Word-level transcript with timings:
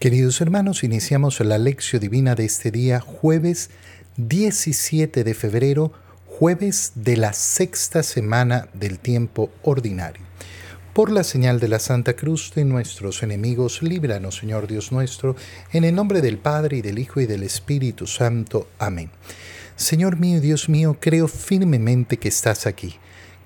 Queridos 0.00 0.40
hermanos, 0.40 0.82
iniciamos 0.82 1.40
la 1.40 1.58
lección 1.58 2.00
divina 2.00 2.34
de 2.34 2.46
este 2.46 2.70
día, 2.70 3.00
jueves 3.00 3.68
17 4.16 5.24
de 5.24 5.34
febrero, 5.34 5.92
jueves 6.24 6.92
de 6.94 7.18
la 7.18 7.34
sexta 7.34 8.02
semana 8.02 8.70
del 8.72 8.98
tiempo 8.98 9.50
ordinario. 9.60 10.22
Por 10.94 11.10
la 11.10 11.22
señal 11.22 11.60
de 11.60 11.68
la 11.68 11.78
Santa 11.78 12.14
Cruz 12.14 12.54
de 12.54 12.64
nuestros 12.64 13.22
enemigos, 13.22 13.82
líbranos, 13.82 14.36
Señor 14.36 14.68
Dios 14.68 14.90
nuestro, 14.90 15.36
en 15.70 15.84
el 15.84 15.94
nombre 15.94 16.22
del 16.22 16.38
Padre 16.38 16.78
y 16.78 16.80
del 16.80 16.98
Hijo 16.98 17.20
y 17.20 17.26
del 17.26 17.42
Espíritu 17.42 18.06
Santo. 18.06 18.70
Amén. 18.78 19.10
Señor 19.76 20.18
mío 20.18 20.40
Dios 20.40 20.70
mío, 20.70 20.96
creo 20.98 21.28
firmemente 21.28 22.16
que 22.16 22.28
estás 22.28 22.66
aquí, 22.66 22.94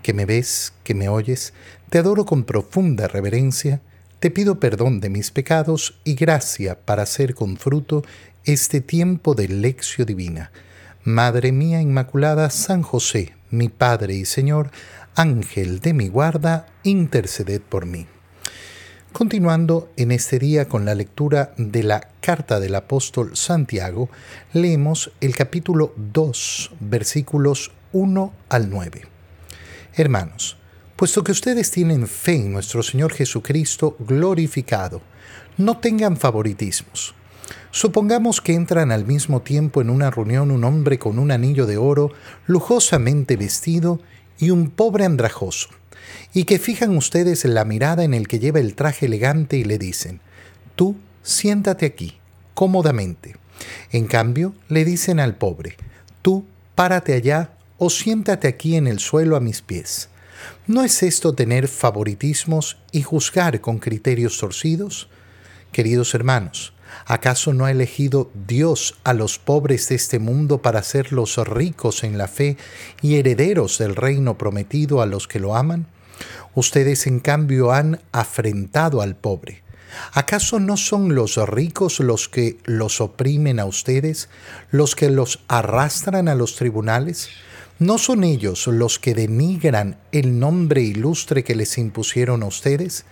que 0.03 0.15
me 0.15 0.25
ves, 0.25 0.73
que 0.85 0.95
me 0.95 1.09
oyes, 1.09 1.53
te 1.91 1.99
adoro 1.99 2.25
con 2.25 2.45
profunda 2.45 3.09
reverencia 3.09 3.81
te 4.25 4.31
pido 4.31 4.59
perdón 4.59 5.01
de 5.01 5.11
mis 5.11 5.31
pecados 5.31 6.01
y 6.03 6.15
gracia 6.15 6.81
para 6.81 7.03
hacer 7.03 7.35
con 7.35 7.59
fruto 7.59 8.03
este 8.45 8.81
tiempo 8.81 9.35
de 9.35 9.49
lección 9.49 10.07
divina. 10.07 10.51
Madre 11.03 11.53
mía 11.53 11.83
Inmaculada, 11.83 12.49
San 12.49 12.81
José, 12.81 13.35
mi 13.51 13.69
Padre 13.69 14.15
y 14.15 14.25
Señor, 14.25 14.71
Ángel 15.15 15.81
de 15.81 15.93
mi 15.93 16.09
guarda, 16.09 16.65
interceded 16.85 17.61
por 17.61 17.85
mí. 17.85 18.07
Continuando 19.13 19.93
en 19.99 20.11
este 20.11 20.39
día 20.39 20.69
con 20.71 20.87
la 20.87 20.95
lectura 20.95 21.53
de 21.59 21.83
la 21.83 22.09
carta 22.23 22.61
del 22.61 22.77
apóstol 22.77 23.37
Santiago, 23.37 24.09
leemos 24.55 25.13
el 25.21 25.37
capítulo 25.37 25.93
2, 25.97 26.71
versículos 26.81 27.73
1 27.93 28.33
al 28.49 28.71
9. 28.71 29.03
Hermanos, 29.93 30.57
Puesto 30.97 31.25
que 31.25 31.33
ustedes 31.33 31.73
tienen 31.73 32.07
fe 32.07 32.37
en 32.37 32.53
nuestro 32.53 32.83
Señor 32.85 33.13
Jesucristo 33.13 33.97
glorificado, 33.99 35.03
no 35.57 35.79
tengan 35.79 36.17
favoritismos. 36.17 37.17
Supongamos 37.73 38.41
que 38.41 38.55
entran 38.55 38.93
al 38.93 39.05
mismo 39.05 39.43
tiempo 39.43 39.81
en 39.81 39.91
una 39.91 40.13
reunión 40.13 40.53
un 40.53 40.63
hombre 40.63 41.01
con 41.01 41.19
un 41.19 41.33
anillo 41.33 41.67
de 41.67 41.79
oro, 41.79 42.13
lujosamente 42.47 43.37
vestido, 43.37 44.01
y 44.39 44.51
un 44.51 44.71
pobre 44.71 45.05
andrajoso, 45.05 45.69
y 46.33 46.45
que 46.45 46.61
fijan 46.61 46.97
ustedes 46.97 47.45
la 47.45 47.65
mirada 47.65 48.05
en 48.05 48.15
el 48.15 48.29
que 48.29 48.39
lleva 48.39 48.61
el 48.61 48.77
traje 48.77 49.07
elegante 49.07 49.57
y 49.57 49.65
le 49.65 49.79
dicen, 49.79 50.21
tú 50.77 50.97
siéntate 51.25 51.87
aquí, 51.87 52.19
cómodamente. 52.55 53.35
En 53.91 54.07
cambio, 54.07 54.55
le 54.69 54.85
dicen 54.85 55.19
al 55.19 55.37
pobre, 55.37 55.77
tú 56.23 56.45
párate 56.77 57.15
allá 57.15 57.51
o 57.79 57.91
siéntate 57.91 58.47
aquí 58.47 58.77
en 58.77 58.87
el 58.87 59.01
suelo 59.01 59.37
a 59.37 59.41
mis 59.41 59.61
pies. 59.61 60.09
¿No 60.67 60.83
es 60.83 61.03
esto 61.03 61.35
tener 61.35 61.69
favoritismos 61.69 62.79
y 62.91 63.03
juzgar 63.03 63.61
con 63.61 63.79
criterios 63.79 64.39
torcidos? 64.39 65.11
Queridos 65.73 66.15
hermanos, 66.15 66.73
¿acaso 67.05 67.53
no 67.53 67.67
ha 67.67 67.71
elegido 67.71 68.31
Dios 68.47 68.97
a 69.05 69.13
los 69.13 69.39
pobres 69.39 69.91
de 69.91 69.97
este 69.97 70.19
mundo 70.19 70.63
para 70.63 70.79
hacerlos 70.79 71.37
ricos 71.37 72.03
en 72.03 72.17
la 72.17 72.29
fe 72.29 72.57
y 73.03 73.17
herederos 73.17 73.77
del 73.77 73.95
reino 73.95 74.39
prometido 74.39 75.03
a 75.03 75.07
los 75.07 75.29
que 75.29 75.39
lo 75.39 75.55
aman? 75.55 75.87
Ustedes 76.55 77.07
en 77.07 77.21
cambio 77.21 77.73
han 77.73 78.01
afrentado 78.13 79.03
al 79.03 79.17
pobre. 79.17 79.63
¿Acaso 80.15 80.61
no 80.61 80.79
son 80.79 81.15
los 81.15 81.37
ricos 81.47 82.01
los 82.01 82.31
que 82.31 82.57
los 82.65 83.03
oprimen 83.03 83.61
a 83.61 83.67
ustedes, 83.67 84.31
los 84.71 84.97
que 84.97 85.11
los 85.11 85.41
arrastran 85.47 86.27
a 86.27 86.35
los 86.35 86.57
tribunales? 86.57 87.29
¿No 87.81 87.99
son 87.99 88.23
ellos 88.23 88.69
los 88.69 89.01
que 89.01 89.15
denigran 89.15 89.99
el 90.13 90.39
nombre 90.39 90.81
ilustre 90.83 91.43
que 91.43 91.57
les 91.57 91.77
impusieron 91.77 92.45
a 92.45 92.47
ustedes? 92.47 93.05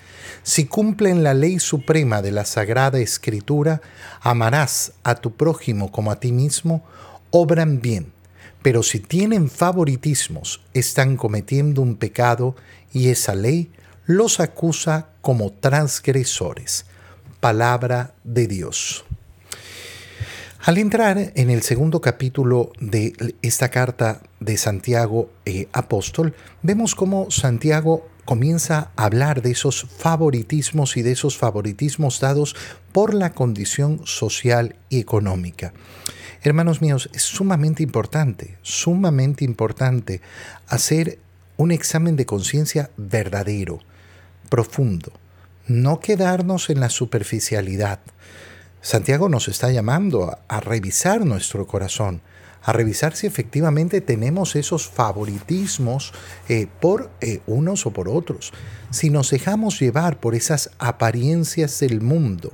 Si 0.44 0.66
cumplen 0.66 1.24
la 1.24 1.34
ley 1.34 1.58
suprema 1.58 2.22
de 2.22 2.30
la 2.30 2.44
Sagrada 2.44 3.00
Escritura, 3.00 3.82
amarás 4.20 4.92
a 5.02 5.16
tu 5.16 5.34
prójimo 5.34 5.90
como 5.90 6.12
a 6.12 6.20
ti 6.20 6.30
mismo, 6.30 6.84
obran 7.32 7.80
bien. 7.80 8.12
Pero 8.62 8.84
si 8.84 9.00
tienen 9.00 9.50
favoritismos, 9.50 10.60
están 10.74 11.16
cometiendo 11.16 11.82
un 11.82 11.96
pecado 11.96 12.54
y 12.92 13.08
esa 13.08 13.34
ley 13.34 13.72
los 14.06 14.38
acusa 14.38 15.08
como 15.22 15.50
transgresores. 15.50 16.86
Palabra 17.40 18.14
de 18.22 18.46
Dios. 18.46 19.04
Al 20.60 20.78
entrar 20.78 21.32
en 21.34 21.50
el 21.50 21.62
segundo 21.62 22.00
capítulo 22.00 22.70
de 22.78 23.34
esta 23.42 23.68
carta 23.68 24.22
de 24.44 24.56
Santiago 24.56 25.30
eh, 25.44 25.68
Apóstol, 25.72 26.34
vemos 26.62 26.94
cómo 26.94 27.30
Santiago 27.30 28.08
comienza 28.24 28.92
a 28.96 29.04
hablar 29.04 29.42
de 29.42 29.50
esos 29.50 29.82
favoritismos 29.82 30.96
y 30.96 31.02
de 31.02 31.12
esos 31.12 31.36
favoritismos 31.36 32.20
dados 32.20 32.54
por 32.92 33.14
la 33.14 33.32
condición 33.32 34.00
social 34.04 34.76
y 34.88 35.00
económica. 35.00 35.72
Hermanos 36.42 36.80
míos, 36.80 37.08
es 37.12 37.22
sumamente 37.22 37.82
importante, 37.82 38.58
sumamente 38.62 39.44
importante 39.44 40.20
hacer 40.66 41.18
un 41.56 41.70
examen 41.72 42.16
de 42.16 42.26
conciencia 42.26 42.90
verdadero, 42.96 43.80
profundo, 44.48 45.12
no 45.66 46.00
quedarnos 46.00 46.70
en 46.70 46.80
la 46.80 46.90
superficialidad 46.90 48.00
Santiago 48.84 49.28
nos 49.28 49.46
está 49.46 49.70
llamando 49.70 50.36
a, 50.48 50.60
revisar 50.60 51.24
nuestro 51.24 51.68
corazón, 51.68 52.20
a 52.62 52.72
revisar 52.72 53.16
si 53.16 53.26
efectivamente 53.26 54.00
tenemos 54.00 54.56
esos 54.56 54.88
favoritismos 54.88 56.12
eh, 56.48 56.66
por 56.80 57.10
eh, 57.20 57.40
unos 57.46 57.86
o 57.86 57.90
por 57.92 58.08
otros, 58.08 58.52
si 58.90 59.10
nos 59.10 59.30
dejamos 59.30 59.80
llevar 59.80 60.20
por 60.20 60.34
esas 60.34 60.70
apariencias 60.78 61.80
del 61.80 62.00
mundo. 62.00 62.52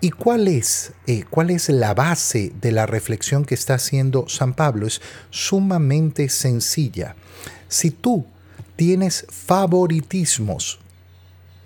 ¿Y 0.00 0.10
cuál 0.10 0.46
es, 0.48 0.92
eh, 1.06 1.24
cuál 1.28 1.50
es 1.50 1.68
la 1.68 1.94
base 1.94 2.52
de 2.60 2.72
la 2.72 2.86
reflexión 2.86 3.44
que 3.44 3.54
está 3.54 3.74
haciendo 3.74 4.28
San 4.28 4.54
Pablo? 4.54 4.86
Es 4.86 5.00
sumamente 5.30 6.28
sencilla. 6.28 7.16
Si 7.68 7.90
tú 7.90 8.26
tienes 8.76 9.26
favoritismos 9.30 10.78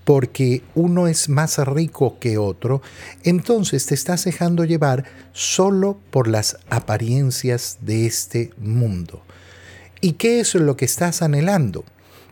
porque 0.04 0.62
uno 0.74 1.08
es 1.08 1.28
más 1.28 1.58
rico 1.58 2.18
que 2.18 2.38
otro, 2.38 2.82
entonces 3.22 3.86
te 3.86 3.94
estás 3.94 4.24
dejando 4.24 4.64
llevar 4.64 5.04
solo 5.32 5.98
por 6.10 6.28
las 6.28 6.58
apariencias 6.68 7.78
de 7.82 8.06
este 8.06 8.50
mundo. 8.58 9.22
¿Y 10.00 10.12
qué 10.12 10.40
es 10.40 10.54
lo 10.54 10.76
que 10.76 10.86
estás 10.86 11.22
anhelando? 11.22 11.84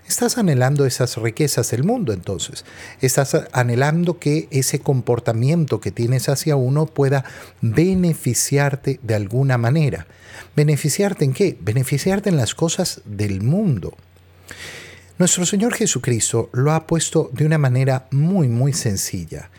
Estás 0.08 0.38
anhelando 0.38 0.86
esas 0.86 1.18
riquezas 1.18 1.70
del 1.70 1.84
mundo 1.84 2.14
entonces. 2.14 2.64
Estás 3.02 3.36
anhelando 3.52 4.18
que 4.18 4.48
ese 4.50 4.80
comportamiento 4.80 5.80
que 5.80 5.90
tienes 5.90 6.30
hacia 6.30 6.56
uno 6.56 6.86
pueda 6.86 7.26
beneficiarte 7.60 9.00
de 9.02 9.14
alguna 9.14 9.58
manera. 9.58 10.06
¿Beneficiarte 10.56 11.26
en 11.26 11.34
qué? 11.34 11.58
Beneficiarte 11.60 12.30
en 12.30 12.38
las 12.38 12.54
cosas 12.54 13.02
del 13.04 13.42
mundo. 13.42 13.94
Nuestro 15.18 15.44
Señor 15.44 15.74
Jesucristo 15.74 16.48
lo 16.52 16.70
ha 16.70 16.86
puesto 16.86 17.28
de 17.32 17.44
una 17.44 17.58
manera 17.58 18.06
muy, 18.12 18.46
muy 18.46 18.72
sencilla. 18.72 19.50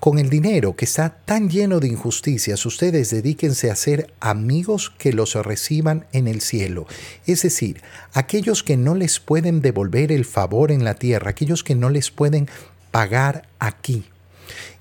Con 0.00 0.18
el 0.18 0.28
dinero 0.28 0.74
que 0.74 0.84
está 0.84 1.10
tan 1.24 1.48
lleno 1.48 1.78
de 1.78 1.86
injusticias, 1.86 2.66
ustedes 2.66 3.10
dedíquense 3.10 3.70
a 3.70 3.76
ser 3.76 4.12
amigos 4.18 4.92
que 4.98 5.12
los 5.12 5.36
reciban 5.36 6.06
en 6.10 6.26
el 6.26 6.40
cielo. 6.40 6.88
Es 7.24 7.42
decir, 7.42 7.82
aquellos 8.14 8.64
que 8.64 8.76
no 8.76 8.96
les 8.96 9.20
pueden 9.20 9.60
devolver 9.60 10.10
el 10.10 10.24
favor 10.24 10.72
en 10.72 10.82
la 10.82 10.94
tierra, 10.94 11.30
aquellos 11.30 11.62
que 11.62 11.76
no 11.76 11.88
les 11.88 12.10
pueden 12.10 12.48
pagar 12.90 13.48
aquí. 13.60 14.06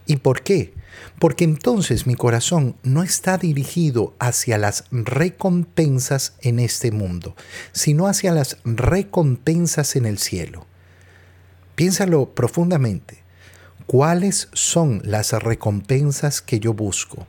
¿Y 0.07 0.15
por 0.15 0.41
qué? 0.41 0.73
Porque 1.19 1.43
entonces 1.43 2.07
mi 2.07 2.15
corazón 2.15 2.75
no 2.83 3.03
está 3.03 3.37
dirigido 3.37 4.13
hacia 4.19 4.57
las 4.57 4.85
recompensas 4.91 6.35
en 6.41 6.59
este 6.59 6.91
mundo, 6.91 7.35
sino 7.71 8.07
hacia 8.07 8.31
las 8.31 8.57
recompensas 8.63 9.95
en 9.95 10.05
el 10.05 10.17
cielo. 10.17 10.65
Piénsalo 11.75 12.33
profundamente. 12.33 13.23
¿Cuáles 13.87 14.49
son 14.53 15.01
las 15.03 15.31
recompensas 15.33 16.41
que 16.41 16.59
yo 16.59 16.73
busco? 16.73 17.27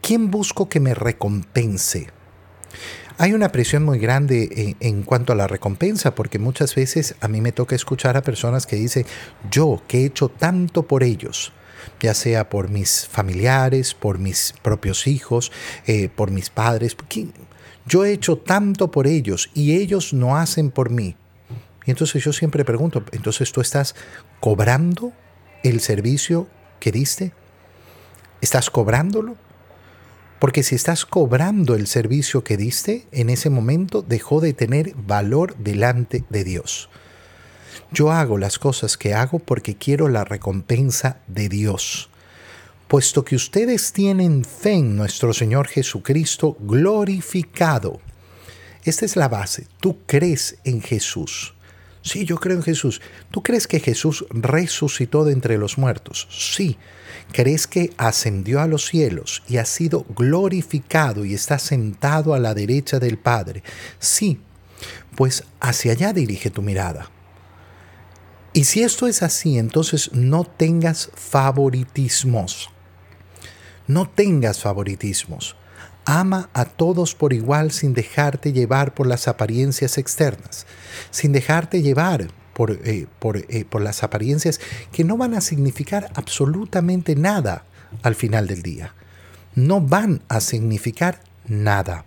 ¿Quién 0.00 0.30
busco 0.30 0.68
que 0.68 0.80
me 0.80 0.94
recompense? 0.94 2.08
Hay 3.18 3.34
una 3.34 3.52
presión 3.52 3.84
muy 3.84 3.98
grande 3.98 4.76
en, 4.80 5.02
cuanto 5.02 5.34
a 5.34 5.36
la 5.36 5.46
recompensa, 5.46 6.14
porque 6.14 6.38
muchas 6.38 6.74
veces 6.74 7.16
a 7.20 7.28
mí 7.28 7.42
me 7.42 7.52
toca 7.52 7.76
escuchar 7.76 8.16
a 8.16 8.22
personas 8.22 8.66
que 8.66 8.76
dicen, 8.76 9.04
yo 9.50 9.82
que 9.88 9.98
he 9.98 10.06
hecho 10.06 10.28
tanto 10.30 10.86
por 10.86 11.02
ellos, 11.02 11.52
ya 12.00 12.14
sea 12.14 12.48
por 12.48 12.70
mis 12.70 13.06
familiares, 13.06 13.94
por 13.94 14.18
mis 14.18 14.54
propios 14.62 15.06
hijos, 15.06 15.52
eh, 15.86 16.08
por 16.08 16.30
mis 16.30 16.50
padres. 16.50 16.96
Yo 17.86 18.04
he 18.04 18.12
hecho 18.12 18.36
tanto 18.36 18.90
por 18.90 19.06
ellos 19.06 19.50
y 19.54 19.76
ellos 19.76 20.12
no 20.12 20.36
hacen 20.36 20.70
por 20.70 20.90
mí. 20.90 21.16
Y 21.86 21.90
entonces 21.90 22.22
yo 22.22 22.32
siempre 22.32 22.64
pregunto, 22.64 23.04
entonces 23.12 23.52
tú 23.52 23.60
estás 23.60 23.94
cobrando 24.38 25.12
el 25.62 25.80
servicio 25.80 26.48
que 26.78 26.92
diste? 26.92 27.32
¿Estás 28.40 28.70
cobrándolo? 28.70 29.36
Porque 30.38 30.62
si 30.62 30.74
estás 30.74 31.04
cobrando 31.04 31.74
el 31.74 31.86
servicio 31.86 32.42
que 32.42 32.56
diste, 32.56 33.06
en 33.12 33.28
ese 33.28 33.50
momento 33.50 34.02
dejó 34.02 34.40
de 34.40 34.54
tener 34.54 34.94
valor 34.94 35.54
delante 35.56 36.24
de 36.30 36.44
Dios. 36.44 36.88
Yo 37.92 38.12
hago 38.12 38.38
las 38.38 38.60
cosas 38.60 38.96
que 38.96 39.14
hago 39.14 39.40
porque 39.40 39.74
quiero 39.74 40.08
la 40.08 40.24
recompensa 40.24 41.18
de 41.26 41.48
Dios. 41.48 42.08
puesto 42.86 43.24
que 43.24 43.36
ustedes 43.36 43.92
tienen 43.92 44.44
fe 44.44 44.72
en 44.72 44.96
nuestro 44.96 45.32
Señor 45.32 45.68
Jesucristo 45.68 46.56
glorificado. 46.58 48.00
Esta 48.82 49.04
es 49.04 49.14
la 49.14 49.28
base. 49.28 49.68
Tú 49.80 49.98
crees 50.06 50.58
en 50.64 50.82
Jesús. 50.82 51.54
Sí, 52.02 52.24
yo 52.24 52.36
creo 52.38 52.56
en 52.56 52.64
Jesús. 52.64 53.00
¿Tú 53.30 53.44
crees 53.44 53.68
que 53.68 53.78
Jesús 53.78 54.24
resucitó 54.30 55.24
de 55.24 55.32
entre 55.32 55.56
los 55.56 55.78
muertos? 55.78 56.26
Sí. 56.30 56.78
¿Crees 57.32 57.68
que 57.68 57.92
ascendió 57.96 58.60
a 58.60 58.66
los 58.66 58.86
cielos 58.86 59.44
y 59.46 59.58
ha 59.58 59.64
sido 59.64 60.04
glorificado 60.16 61.24
y 61.24 61.34
está 61.34 61.60
sentado 61.60 62.34
a 62.34 62.40
la 62.40 62.54
derecha 62.54 62.98
del 62.98 63.18
Padre? 63.18 63.62
Sí. 64.00 64.40
Pues 65.14 65.44
hacia 65.60 65.92
allá 65.92 66.12
dirige 66.12 66.50
tu 66.50 66.62
mirada. 66.62 67.08
Y 68.52 68.64
si 68.64 68.82
esto 68.82 69.06
es 69.06 69.22
así, 69.22 69.58
entonces 69.58 70.10
no 70.12 70.44
tengas 70.44 71.10
favoritismos. 71.14 72.70
No 73.86 74.08
tengas 74.08 74.60
favoritismos. 74.60 75.56
Ama 76.04 76.50
a 76.52 76.64
todos 76.64 77.14
por 77.14 77.32
igual 77.32 77.70
sin 77.70 77.94
dejarte 77.94 78.52
llevar 78.52 78.94
por 78.94 79.06
las 79.06 79.28
apariencias 79.28 79.98
externas, 79.98 80.66
sin 81.10 81.32
dejarte 81.32 81.82
llevar 81.82 82.28
por, 82.54 82.72
eh, 82.72 83.06
eh, 83.48 83.64
por 83.64 83.82
las 83.82 84.02
apariencias 84.02 84.60
que 84.90 85.04
no 85.04 85.16
van 85.16 85.34
a 85.34 85.40
significar 85.40 86.10
absolutamente 86.14 87.14
nada 87.14 87.64
al 88.02 88.14
final 88.14 88.46
del 88.48 88.62
día. 88.62 88.94
No 89.54 89.80
van 89.80 90.22
a 90.28 90.40
significar 90.40 91.20
nada. 91.46 92.04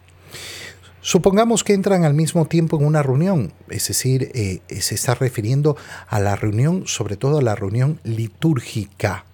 Supongamos 1.05 1.65
que 1.65 1.73
entran 1.73 2.05
al 2.05 2.13
mismo 2.13 2.45
tiempo 2.45 2.79
en 2.79 2.85
una 2.85 3.03
reunión, 3.03 3.51
es 3.69 3.89
decir, 3.89 4.31
eh, 4.33 4.61
se 4.79 4.95
está 4.95 5.15
refiriendo 5.15 5.75
a 6.07 6.21
la 6.21 6.38
reunión, 6.38 6.83
sobre 6.88 7.17
todo 7.17 7.39
a 7.39 7.41
la 7.41 7.55
reunión 7.55 8.00
litúrgica. 8.05 9.25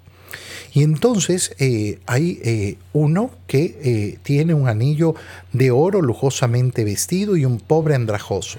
Y 0.74 0.82
entonces 0.82 1.56
eh, 1.60 2.00
hay 2.08 2.40
eh, 2.44 2.78
uno 2.92 3.30
que 3.46 4.18
tiene 4.24 4.56
un 4.56 4.68
anillo 4.68 5.14
de 5.54 5.70
oro 5.70 6.02
lujosamente 6.02 6.84
vestido 6.84 7.38
y 7.38 7.46
un 7.46 7.60
pobre 7.60 7.94
andrajoso. 7.94 8.58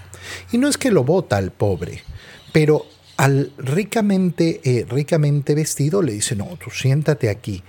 Y 0.52 0.58
no 0.58 0.68
es 0.68 0.78
que 0.78 0.92
lo 0.92 1.02
bota 1.02 1.36
al 1.36 1.50
pobre, 1.50 2.04
pero 2.52 2.86
al 3.16 3.52
ricamente, 3.58 4.86
ricamente 4.88 5.56
vestido 5.56 6.00
le 6.00 6.12
dice, 6.12 6.36
no, 6.36 6.56
tú 6.62 6.70
siéntate 6.70 7.28
aquí. 7.28 7.64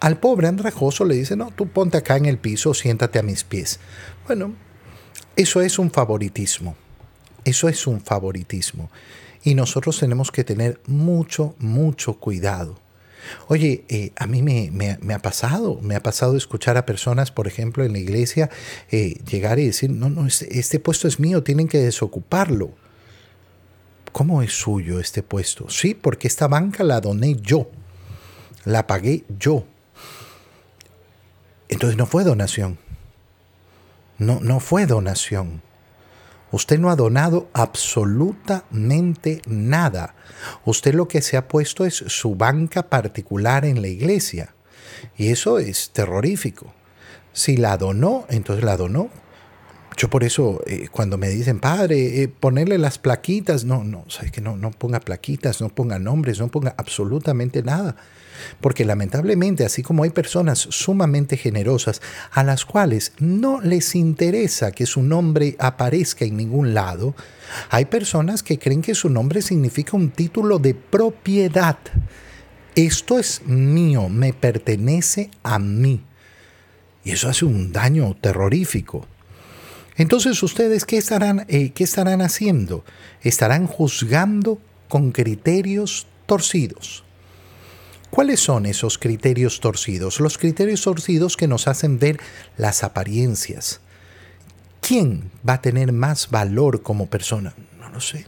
Al 0.00 0.18
pobre 0.18 0.48
andrajoso 0.48 1.06
le 1.06 1.14
dice, 1.14 1.34
no, 1.34 1.50
tú 1.50 1.68
ponte 1.68 1.96
acá 1.96 2.18
en 2.18 2.26
el 2.26 2.36
piso, 2.36 2.74
siéntate 2.74 3.18
a 3.18 3.22
mis 3.22 3.42
pies. 3.42 3.80
Bueno, 4.26 4.52
eso 5.36 5.60
es 5.60 5.78
un 5.78 5.90
favoritismo. 5.90 6.76
Eso 7.44 7.68
es 7.68 7.86
un 7.86 8.00
favoritismo. 8.00 8.90
Y 9.44 9.54
nosotros 9.54 9.98
tenemos 9.98 10.30
que 10.30 10.44
tener 10.44 10.80
mucho, 10.86 11.54
mucho 11.58 12.14
cuidado. 12.14 12.78
Oye, 13.48 13.84
eh, 13.88 14.12
a 14.16 14.26
mí 14.26 14.42
me, 14.42 15.14
ha 15.14 15.18
pasado, 15.20 15.78
me 15.80 15.94
ha 15.94 16.02
pasado 16.02 16.36
escuchar 16.36 16.76
a 16.76 16.86
personas, 16.86 17.30
por 17.30 17.46
ejemplo, 17.46 17.84
en 17.84 17.92
la 17.92 17.98
iglesia, 17.98 18.50
eh, 18.90 19.14
llegar 19.24 19.58
y 19.58 19.66
decir, 19.66 19.90
no, 19.90 20.10
no, 20.10 20.26
este, 20.26 20.58
este, 20.58 20.80
puesto 20.80 21.08
es 21.08 21.20
mío, 21.20 21.42
tienen 21.42 21.68
que 21.68 21.78
desocuparlo. 21.78 22.72
¿Cómo 24.12 24.42
es 24.42 24.52
suyo 24.52 25.00
este 25.00 25.22
puesto? 25.22 25.68
Sí, 25.70 25.94
porque 25.94 26.28
esta 26.28 26.48
banca 26.48 26.84
la 26.84 27.00
doné 27.00 27.36
yo, 27.36 27.70
la 28.64 28.86
pagué 28.86 29.24
yo. 29.38 29.64
Entonces 31.68 31.96
no 31.96 32.06
fue 32.06 32.24
donación. 32.24 32.78
No, 34.18 34.40
no 34.40 34.60
fue 34.60 34.86
donación. 34.86 35.62
Usted 36.52 36.78
no 36.78 36.90
ha 36.90 36.96
donado 36.96 37.48
absolutamente 37.54 39.40
nada. 39.46 40.14
Usted 40.66 40.94
lo 40.94 41.08
que 41.08 41.22
se 41.22 41.38
ha 41.38 41.48
puesto 41.48 41.86
es 41.86 41.94
su 41.94 42.34
banca 42.36 42.90
particular 42.90 43.64
en 43.64 43.80
la 43.80 43.88
iglesia. 43.88 44.54
Y 45.16 45.30
eso 45.30 45.58
es 45.58 45.90
terrorífico. 45.92 46.74
Si 47.32 47.56
la 47.56 47.78
donó, 47.78 48.26
entonces 48.28 48.64
la 48.64 48.76
donó. 48.76 49.08
Yo 49.96 50.08
por 50.08 50.24
eso, 50.24 50.62
eh, 50.66 50.88
cuando 50.90 51.18
me 51.18 51.28
dicen, 51.28 51.60
padre, 51.60 52.22
eh, 52.22 52.28
ponerle 52.28 52.78
las 52.78 52.98
plaquitas, 52.98 53.64
no, 53.64 53.84
no, 53.84 54.04
sabes 54.08 54.32
que 54.32 54.40
no, 54.40 54.56
no 54.56 54.70
ponga 54.70 55.00
plaquitas, 55.00 55.60
no 55.60 55.68
ponga 55.68 55.98
nombres, 55.98 56.38
no 56.38 56.48
ponga 56.48 56.74
absolutamente 56.78 57.62
nada. 57.62 57.96
Porque 58.60 58.84
lamentablemente, 58.84 59.64
así 59.64 59.82
como 59.82 60.02
hay 60.02 60.10
personas 60.10 60.58
sumamente 60.58 61.36
generosas 61.36 62.00
a 62.32 62.42
las 62.42 62.64
cuales 62.64 63.12
no 63.18 63.60
les 63.60 63.94
interesa 63.94 64.72
que 64.72 64.86
su 64.86 65.02
nombre 65.02 65.56
aparezca 65.58 66.24
en 66.24 66.36
ningún 66.36 66.74
lado, 66.74 67.14
hay 67.70 67.84
personas 67.84 68.42
que 68.42 68.58
creen 68.58 68.82
que 68.82 68.94
su 68.94 69.10
nombre 69.10 69.42
significa 69.42 69.96
un 69.96 70.10
título 70.10 70.58
de 70.58 70.74
propiedad. 70.74 71.78
Esto 72.74 73.18
es 73.18 73.46
mío, 73.46 74.08
me 74.08 74.32
pertenece 74.32 75.30
a 75.42 75.58
mí. 75.58 76.02
Y 77.04 77.10
eso 77.10 77.28
hace 77.28 77.44
un 77.44 77.72
daño 77.72 78.16
terrorífico. 78.20 79.06
Entonces 79.96 80.42
ustedes, 80.42 80.84
¿qué 80.84 80.98
estarán, 80.98 81.44
eh, 81.48 81.70
¿qué 81.70 81.84
estarán 81.84 82.22
haciendo? 82.22 82.84
Estarán 83.22 83.66
juzgando 83.66 84.58
con 84.88 85.12
criterios 85.12 86.06
torcidos. 86.26 87.04
¿Cuáles 88.10 88.40
son 88.40 88.66
esos 88.66 88.98
criterios 88.98 89.60
torcidos? 89.60 90.20
Los 90.20 90.36
criterios 90.36 90.82
torcidos 90.82 91.36
que 91.36 91.48
nos 91.48 91.66
hacen 91.66 91.98
ver 91.98 92.20
las 92.56 92.84
apariencias. 92.84 93.80
¿Quién 94.80 95.30
va 95.48 95.54
a 95.54 95.62
tener 95.62 95.92
más 95.92 96.28
valor 96.30 96.82
como 96.82 97.06
persona? 97.06 97.54
No 97.78 97.88
lo 97.88 98.00
sé. 98.00 98.26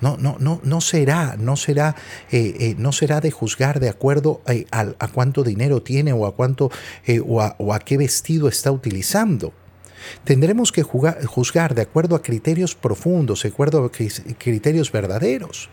No, 0.00 0.16
no, 0.16 0.36
no, 0.40 0.60
no 0.64 0.80
será, 0.80 1.36
no 1.38 1.56
será, 1.56 1.94
eh, 2.32 2.56
eh, 2.58 2.74
no 2.76 2.92
será 2.92 3.20
de 3.20 3.30
juzgar 3.30 3.78
de 3.78 3.88
acuerdo 3.88 4.42
a, 4.72 5.08
cuánto 5.08 5.44
dinero 5.44 5.82
tiene 5.82 6.12
o 6.12 6.26
a 6.26 6.34
cuánto 6.34 6.70
o 7.26 7.72
a, 7.72 7.78
qué 7.78 7.96
vestido 7.96 8.48
está 8.48 8.72
utilizando. 8.72 9.52
Tendremos 10.24 10.72
que 10.72 10.82
juzgar 10.82 11.74
de 11.74 11.82
acuerdo 11.82 12.16
a 12.16 12.22
criterios 12.22 12.74
profundos, 12.74 13.42
de 13.42 13.48
acuerdo 13.48 13.84
a 13.84 13.90
criterios 13.90 14.90
verdaderos. 14.90 15.68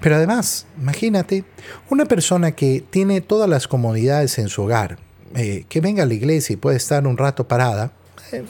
Pero 0.00 0.16
además, 0.16 0.66
imagínate, 0.78 1.44
una 1.90 2.06
persona 2.06 2.52
que 2.52 2.84
tiene 2.88 3.20
todas 3.20 3.48
las 3.48 3.68
comodidades 3.68 4.38
en 4.38 4.48
su 4.48 4.62
hogar, 4.62 4.98
eh, 5.34 5.64
que 5.68 5.80
venga 5.80 6.04
a 6.04 6.06
la 6.06 6.14
iglesia 6.14 6.54
y 6.54 6.56
puede 6.56 6.76
estar 6.76 7.06
un 7.06 7.18
rato 7.18 7.46
parada, 7.46 7.92
eh, 8.32 8.44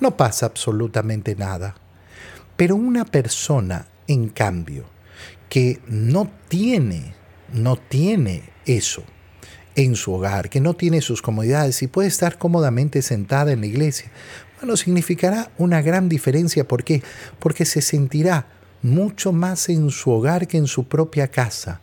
no 0.00 0.16
pasa 0.16 0.46
absolutamente 0.46 1.36
nada. 1.36 1.76
Pero 2.56 2.76
una 2.76 3.04
persona, 3.04 3.86
en 4.06 4.28
cambio, 4.28 4.84
que 5.48 5.80
no 5.86 6.30
tiene, 6.48 7.14
no 7.52 7.76
tiene 7.76 8.42
eso 8.66 9.04
en 9.78 9.94
su 9.94 10.12
hogar, 10.12 10.50
que 10.50 10.60
no 10.60 10.74
tiene 10.74 11.00
sus 11.00 11.22
comodidades 11.22 11.82
y 11.82 11.86
puede 11.86 12.08
estar 12.08 12.36
cómodamente 12.36 13.00
sentada 13.00 13.52
en 13.52 13.60
la 13.60 13.66
iglesia, 13.66 14.10
bueno, 14.58 14.76
significará 14.76 15.52
una 15.56 15.82
gran 15.82 16.08
diferencia. 16.08 16.66
¿Por 16.66 16.82
qué? 16.82 17.00
Porque 17.38 17.64
se 17.64 17.80
sentirá 17.80 18.46
mucho 18.82 19.32
más 19.32 19.68
en 19.68 19.90
su 19.90 20.10
hogar 20.10 20.48
que 20.48 20.58
en 20.58 20.66
su 20.66 20.88
propia 20.88 21.28
casa. 21.28 21.80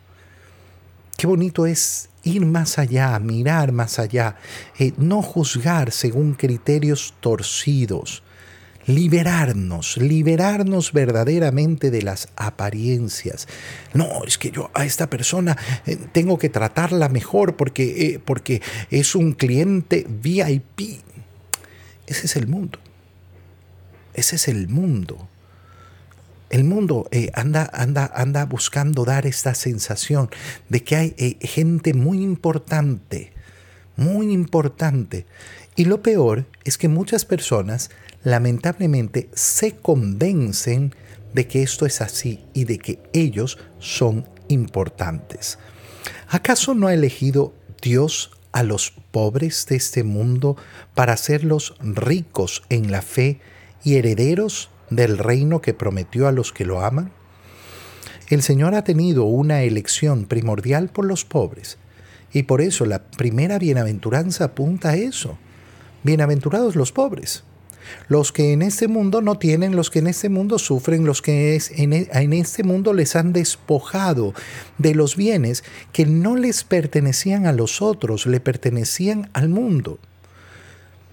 Qué 1.16 1.26
bonito 1.26 1.64
es 1.64 2.10
ir 2.22 2.44
más 2.44 2.78
allá, 2.78 3.18
mirar 3.18 3.72
más 3.72 3.98
allá, 3.98 4.36
eh, 4.78 4.92
no 4.98 5.22
juzgar 5.22 5.90
según 5.90 6.34
criterios 6.34 7.14
torcidos, 7.20 8.22
liberarnos, 8.86 9.96
liberarnos 9.96 10.92
verdaderamente 10.92 11.90
de 11.90 12.02
las 12.02 12.28
apariencias. 12.36 13.48
No, 13.92 14.24
es 14.24 14.38
que 14.38 14.50
yo 14.50 14.70
a 14.74 14.84
esta 14.84 15.10
persona 15.10 15.56
eh, 15.86 15.96
tengo 16.12 16.38
que 16.38 16.48
tratarla 16.48 17.08
mejor 17.08 17.56
porque, 17.56 18.06
eh, 18.06 18.20
porque 18.24 18.62
es 18.90 19.14
un 19.14 19.32
cliente 19.32 20.06
VIP. 20.08 21.00
Ese 22.06 22.26
es 22.26 22.36
el 22.36 22.46
mundo. 22.46 22.78
Ese 24.14 24.36
es 24.36 24.48
el 24.48 24.68
mundo. 24.68 25.28
El 26.48 26.62
mundo 26.62 27.08
eh, 27.10 27.30
anda, 27.34 27.68
anda, 27.72 28.10
anda 28.14 28.44
buscando 28.46 29.04
dar 29.04 29.26
esta 29.26 29.54
sensación 29.54 30.30
de 30.68 30.84
que 30.84 30.96
hay 30.96 31.38
gente 31.40 31.92
muy 31.92 32.22
importante, 32.22 33.32
muy 33.96 34.32
importante. 34.32 35.26
Y 35.74 35.86
lo 35.86 36.02
peor 36.02 36.46
es 36.64 36.78
que 36.78 36.88
muchas 36.88 37.24
personas 37.24 37.90
lamentablemente 38.26 39.30
se 39.34 39.76
convencen 39.76 40.92
de 41.32 41.46
que 41.46 41.62
esto 41.62 41.86
es 41.86 42.00
así 42.00 42.40
y 42.54 42.64
de 42.64 42.78
que 42.78 42.98
ellos 43.12 43.56
son 43.78 44.28
importantes. 44.48 45.60
¿Acaso 46.28 46.74
no 46.74 46.88
ha 46.88 46.94
elegido 46.94 47.54
Dios 47.80 48.32
a 48.50 48.64
los 48.64 48.90
pobres 49.12 49.66
de 49.66 49.76
este 49.76 50.02
mundo 50.02 50.56
para 50.96 51.12
hacerlos 51.12 51.76
ricos 51.78 52.64
en 52.68 52.90
la 52.90 53.00
fe 53.00 53.38
y 53.84 53.94
herederos 53.94 54.70
del 54.90 55.18
reino 55.18 55.60
que 55.60 55.72
prometió 55.72 56.26
a 56.26 56.32
los 56.32 56.52
que 56.52 56.64
lo 56.64 56.80
aman? 56.80 57.12
El 58.28 58.42
Señor 58.42 58.74
ha 58.74 58.82
tenido 58.82 59.22
una 59.22 59.62
elección 59.62 60.24
primordial 60.24 60.88
por 60.88 61.04
los 61.04 61.24
pobres 61.24 61.78
y 62.32 62.42
por 62.42 62.60
eso 62.60 62.86
la 62.86 63.04
primera 63.04 63.60
bienaventuranza 63.60 64.46
apunta 64.46 64.90
a 64.90 64.96
eso. 64.96 65.38
Bienaventurados 66.02 66.74
los 66.74 66.90
pobres. 66.90 67.44
Los 68.08 68.32
que 68.32 68.52
en 68.52 68.62
este 68.62 68.88
mundo 68.88 69.20
no 69.20 69.38
tienen, 69.38 69.76
los 69.76 69.90
que 69.90 70.00
en 70.00 70.06
este 70.06 70.28
mundo 70.28 70.58
sufren, 70.58 71.04
los 71.04 71.22
que 71.22 71.60
en, 71.76 71.92
en 71.92 72.32
este 72.32 72.62
mundo 72.62 72.92
les 72.92 73.16
han 73.16 73.32
despojado 73.32 74.34
de 74.78 74.94
los 74.94 75.16
bienes 75.16 75.64
que 75.92 76.06
no 76.06 76.36
les 76.36 76.64
pertenecían 76.64 77.46
a 77.46 77.52
los 77.52 77.82
otros, 77.82 78.26
le 78.26 78.40
pertenecían 78.40 79.30
al 79.32 79.48
mundo. 79.48 79.98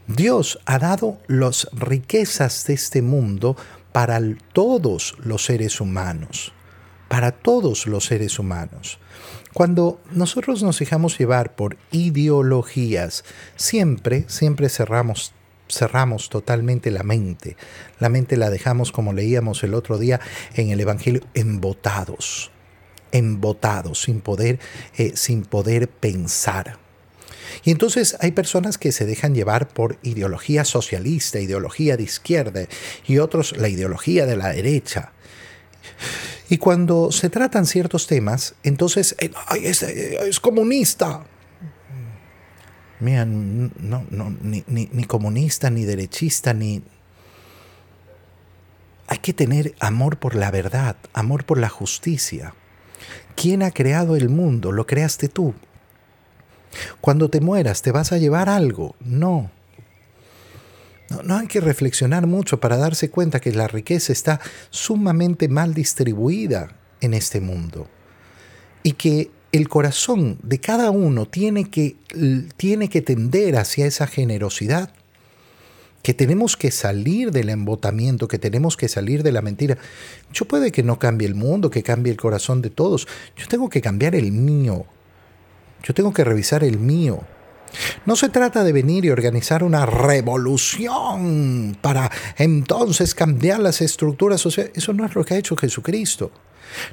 Dios 0.08 0.60
ha 0.66 0.80
dado 0.80 1.18
las 1.28 1.70
riquezas 1.72 2.66
de 2.66 2.74
este 2.74 3.02
mundo 3.02 3.56
para 3.94 4.20
todos 4.52 5.16
los 5.24 5.46
seres 5.46 5.80
humanos, 5.80 6.52
para 7.08 7.32
todos 7.32 7.88
los 7.88 8.06
seres 8.06 8.38
humanos. 8.38 9.00
Cuando 9.54 10.02
nosotros 10.12 10.64
nos 10.64 10.80
dejamos 10.80 11.18
llevar 11.18 11.56
por 11.56 11.78
ideologías, 11.92 13.24
siempre, 13.56 14.26
siempre 14.28 14.68
cerramos 14.68 15.32
cerramos 15.70 16.30
totalmente 16.30 16.92
la 16.92 17.04
mente. 17.04 17.58
La 18.00 18.10
mente 18.10 18.38
la 18.38 18.50
dejamos, 18.50 18.92
como 18.92 19.14
leíamos 19.14 19.64
el 19.64 19.74
otro 19.74 19.98
día 19.98 20.20
en 20.56 20.70
el 20.70 20.80
Evangelio, 20.80 21.22
embotados, 21.34 22.52
embotados, 23.12 24.02
sin 24.02 24.22
poder, 24.22 24.60
eh, 24.98 25.14
sin 25.16 25.44
poder 25.44 25.90
pensar. 25.90 26.80
Y 27.64 27.72
entonces 27.72 28.18
hay 28.20 28.32
personas 28.32 28.78
que 28.78 28.92
se 28.92 29.06
dejan 29.06 29.36
llevar 29.36 29.68
por 29.68 29.98
ideología 30.02 30.66
socialista, 30.66 31.40
ideología 31.40 31.98
de 31.98 32.04
izquierda 32.04 32.66
y 33.06 33.20
otros 33.20 33.56
la 33.58 33.70
ideología 33.70 34.26
de 34.26 34.38
la 34.38 34.50
derecha. 34.50 35.12
Y 36.50 36.58
cuando 36.58 37.12
se 37.12 37.30
tratan 37.30 37.66
ciertos 37.66 38.08
temas, 38.08 38.56
entonces, 38.64 39.16
es, 39.20 40.40
comunista. 40.40 41.26
Mira, 43.00 43.26
no, 43.26 44.06
no, 44.10 44.38
ni, 44.42 44.64
ni 44.68 45.04
comunista, 45.06 45.70
ni 45.70 45.84
derechista, 45.84 46.54
ni... 46.54 46.84
Hay 49.08 49.18
que 49.18 49.34
tener 49.34 49.76
amor 49.80 50.18
por 50.18 50.36
la 50.36 50.50
verdad, 50.50 50.96
amor 51.14 51.46
por 51.46 51.58
la 51.58 51.70
justicia. 51.70 52.54
¿Quién 53.36 53.64
ha 53.64 53.72
creado 53.72 54.16
el 54.16 54.30
mundo? 54.30 54.72
Lo 54.72 54.88
creaste 54.88 55.28
tú. 55.28 55.54
Cuando 57.02 57.30
te 57.30 57.42
mueras, 57.42 57.82
¿te 57.82 57.92
vas 57.92 58.12
a 58.12 58.18
llevar 58.18 58.50
algo? 58.50 58.96
No. 59.00 59.52
No, 61.24 61.38
hay 61.38 61.48
que 61.48 61.62
reflexionar 61.62 62.26
mucho 62.26 62.60
para 62.60 62.78
darse 62.78 63.10
cuenta 63.10 63.40
que 63.40 63.52
la 63.52 63.68
riqueza 63.68 64.12
está 64.12 64.40
sumamente 64.70 65.48
mal 65.48 65.74
distribuida 65.74 66.76
en 67.02 67.14
este 67.14 67.40
mundo 67.40 67.88
y 68.82 68.94
que 68.94 69.30
el 69.54 69.70
corazón 69.70 70.40
de 70.42 70.60
cada 70.60 70.90
uno 70.90 71.28
tiene 71.28 71.70
que, 71.70 71.96
tiene 72.58 72.90
que 72.90 73.04
tender 73.04 73.56
hacia 73.56 73.86
esa 73.86 74.08
generosidad, 74.08 74.92
que 76.02 76.16
tenemos 76.16 76.58
que 76.58 76.72
salir 76.72 77.32
del 77.32 77.50
embotamiento, 77.50 78.28
que 78.28 78.40
tenemos 78.40 78.76
que 78.76 78.90
salir 78.90 79.22
de 79.22 79.32
la 79.32 79.44
mentira. 79.44 79.78
Yo 80.34 80.46
puede 80.46 80.72
que 80.72 80.82
no 80.82 80.98
cambie 80.98 81.28
el 81.28 81.36
mundo, 81.36 81.70
que 81.70 81.84
cambie 81.84 82.12
el 82.12 82.18
corazón 82.18 82.64
de 82.64 82.72
todos, 82.72 83.08
yo 83.38 83.48
tengo 83.48 83.70
que 83.70 83.80
cambiar 83.80 84.16
el 84.16 84.32
mío, 84.32 84.88
yo 85.84 85.94
tengo 85.94 86.12
que 86.12 86.24
revisar 86.24 86.64
el 86.64 86.80
mío. 86.80 87.22
No 88.08 88.16
se 88.16 88.30
trata 88.30 88.64
de 88.64 88.74
venir 88.74 89.06
y 89.06 89.12
organizar 89.12 89.64
una 89.64 89.86
revolución 89.86 91.78
para 91.80 92.12
entonces 92.38 93.14
cambiar 93.14 93.60
las 93.60 93.82
estructuras 93.82 94.42
sociales. 94.42 94.74
Eso 94.76 94.94
no 94.94 95.06
es 95.06 95.14
lo 95.14 95.24
que 95.24 95.36
ha 95.36 95.38
hecho 95.38 95.56
Jesucristo. 95.56 96.32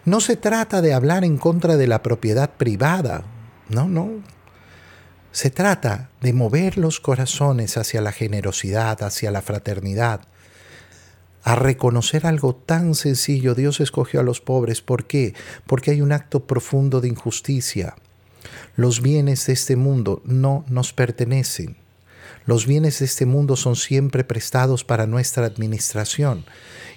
No 0.04 0.20
se 0.20 0.36
trata 0.36 0.82
de 0.82 0.94
hablar 0.94 1.24
en 1.24 1.38
contra 1.38 1.76
de 1.76 1.86
la 1.86 2.02
propiedad 2.02 2.50
privada. 2.50 3.24
No, 3.68 3.88
no. 3.88 4.22
Se 5.32 5.50
trata 5.50 6.10
de 6.20 6.32
mover 6.32 6.76
los 6.76 7.00
corazones 7.00 7.76
hacia 7.76 8.00
la 8.00 8.12
generosidad, 8.12 9.02
hacia 9.02 9.30
la 9.30 9.42
fraternidad, 9.42 10.22
a 11.44 11.54
reconocer 11.54 12.26
algo 12.26 12.54
tan 12.54 12.94
sencillo. 12.94 13.54
Dios 13.54 13.80
escogió 13.80 14.20
a 14.20 14.24
los 14.24 14.40
pobres. 14.40 14.82
¿Por 14.82 15.06
qué? 15.06 15.34
Porque 15.66 15.92
hay 15.92 16.02
un 16.02 16.12
acto 16.12 16.46
profundo 16.46 17.00
de 17.00 17.08
injusticia. 17.08 17.94
Los 18.76 19.02
bienes 19.02 19.46
de 19.46 19.52
este 19.52 19.76
mundo 19.76 20.20
no 20.24 20.64
nos 20.68 20.92
pertenecen. 20.92 21.79
Los 22.50 22.66
bienes 22.66 22.98
de 22.98 23.04
este 23.04 23.26
mundo 23.26 23.54
son 23.54 23.76
siempre 23.76 24.24
prestados 24.24 24.82
para 24.82 25.06
nuestra 25.06 25.46
administración 25.46 26.44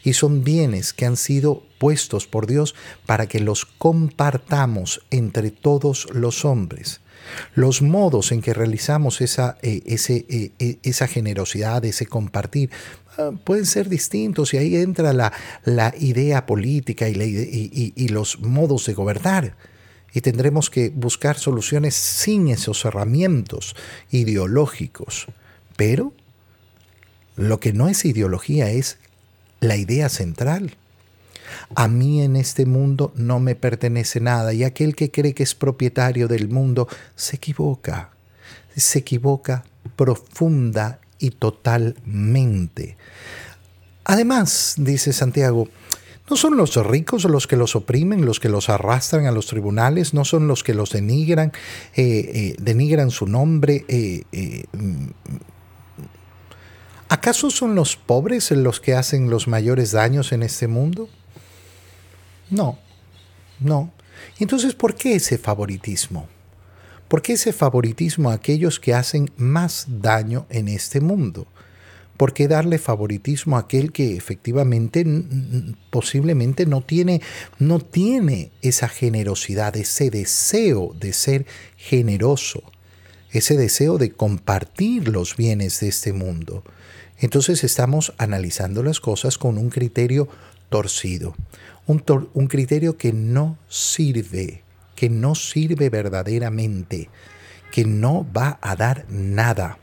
y 0.03 0.13
son 0.13 0.43
bienes 0.43 0.93
que 0.93 1.05
han 1.05 1.15
sido 1.15 1.62
puestos 1.77 2.25
por 2.25 2.48
Dios 2.48 2.74
para 3.05 3.27
que 3.27 3.39
los 3.39 3.63
compartamos 3.63 5.05
entre 5.12 5.51
todos 5.51 6.07
los 6.12 6.43
hombres. 6.43 7.01
Los 7.53 7.83
modos 7.83 8.31
en 8.31 8.41
que 8.41 8.55
realizamos 8.55 9.22
esa, 9.22 9.60
eh, 9.62 9.83
eh, 9.86 10.51
eh, 10.57 11.07
generosidad, 11.07 11.86
ese 11.86 12.07
compartir, 12.07 12.72
ah, 13.19 13.29
pueden 13.43 13.67
ser 13.67 13.89
distintos 13.89 14.55
y 14.55 14.57
ahí 14.57 14.75
entra 14.77 15.13
la, 15.13 15.93
idea 16.00 16.48
política 16.48 17.07
y, 17.10 17.93
y 17.95 18.07
los 18.07 18.39
modos 18.39 18.88
de 18.88 18.95
gobernar 18.95 19.55
y 20.15 20.22
tendremos 20.22 20.72
que 20.72 20.89
buscar 20.89 21.38
soluciones 21.38 21.93
sin 21.93 22.48
esos 22.48 22.83
herramientas 22.86 23.75
ideológicos. 24.10 25.27
Pero 25.75 26.13
lo 27.36 27.60
que 27.60 27.74
no 27.74 27.88
es 27.88 28.06
ideología 28.06 28.70
es 28.70 28.98
la 29.60 29.75
idea 29.75 30.10
central. 30.10 30.75
A 31.75 31.88
mí 31.88 32.22
en 32.22 32.36
este 32.36 32.65
mundo 32.65 33.12
no 33.15 33.39
me 33.39 33.56
pertenece 33.56 34.20
nada 34.20 34.53
y 34.53 34.63
aquel 34.63 34.96
que 34.96 35.12
cree 35.12 35.34
que 35.34 35.44
es 35.44 35.56
propietario 35.56 36.27
del 36.27 36.50
mundo 36.50 36.88
se 37.15 37.36
equivoca, 37.36 38.12
se 38.75 39.00
equivoca 39.00 39.63
profunda 39.96 41.00
y 41.20 41.32
totalmente. 41.32 42.98
Además, 44.03 44.75
dice 44.77 45.13
Santiago, 45.13 45.68
¿No 46.30 46.38
son 46.38 46.56
los 46.56 46.75
ricos 46.88 47.25
los 47.25 47.48
que 47.48 47.58
los 47.58 47.75
oprimen, 47.75 48.25
los 48.25 48.39
que 48.39 48.48
los 48.48 48.70
arrastran 48.70 49.25
a 49.25 49.32
los 49.32 49.48
tribunales? 49.48 50.13
¿No 50.13 50.24
son 50.24 50.48
los 50.48 50.63
que 50.63 50.74
los 50.74 50.92
denigran, 50.92 51.51
eh, 51.96 52.32
eh, 52.34 52.56
denigran 52.60 53.12
su 53.12 53.27
nombre? 53.27 53.84
Eh, 53.89 54.24
¿Acaso 57.13 57.51
son 57.51 57.75
los 57.75 57.96
pobres 57.96 58.50
los 58.50 58.79
que 58.79 58.96
hacen 58.96 59.29
los 59.29 59.48
mayores 59.48 59.91
daños 59.91 60.32
en 60.32 60.41
este 60.41 60.65
mundo? 60.67 61.08
No, 62.50 62.79
no. 63.60 63.93
Entonces, 64.39 64.74
¿por 64.74 64.96
qué 64.96 65.13
ese 65.13 65.38
favoritismo? 65.38 66.27
¿Por 67.08 67.22
qué 67.22 67.34
ese 67.34 67.53
favoritismo 67.53 68.32
a 68.32 68.34
aquellos 68.34 68.79
que 68.79 68.96
hacen 68.96 69.29
más 69.38 69.86
daño 69.88 70.48
en 70.50 70.67
este 70.67 71.01
mundo? 71.01 71.46
¿Por 72.17 72.34
qué 72.34 72.48
darle 72.48 72.79
favoritismo 72.79 73.58
a 73.58 73.60
aquel 73.60 73.91
que 73.91 74.17
efectivamente 74.17 75.05
posiblemente 75.91 76.65
no 76.65 76.82
tiene, 76.82 77.22
no 77.60 77.79
tiene 77.79 78.51
esa 78.63 78.89
generosidad, 78.89 79.77
ese 79.77 80.10
deseo 80.10 80.96
de 81.00 81.13
ser 81.13 81.46
generoso, 81.77 82.63
ese 83.29 83.55
deseo 83.55 84.00
de 84.00 84.13
compartir 84.13 85.10
los 85.10 85.38
bienes 85.38 85.79
de 85.79 85.89
este 85.89 86.12
mundo? 86.12 86.63
Entonces 87.24 87.63
estamos 87.63 88.13
analizando 88.18 88.84
las 88.84 89.00
cosas 89.00 89.38
con 89.38 89.58
un 89.58 89.70
criterio 89.70 90.27
torcido, 90.68 91.34
un, 91.88 92.00
criterio 92.50 92.98
que 92.98 93.13
no 93.13 93.58
sirve, 93.70 94.62
que 94.94 95.10
no 95.10 95.34
sirve 95.34 95.89
verdaderamente, 95.89 97.10
que 97.72 97.86
no 97.86 98.27
va 98.36 98.60
a 98.62 98.75
dar 98.75 99.06
nada. 99.08 99.77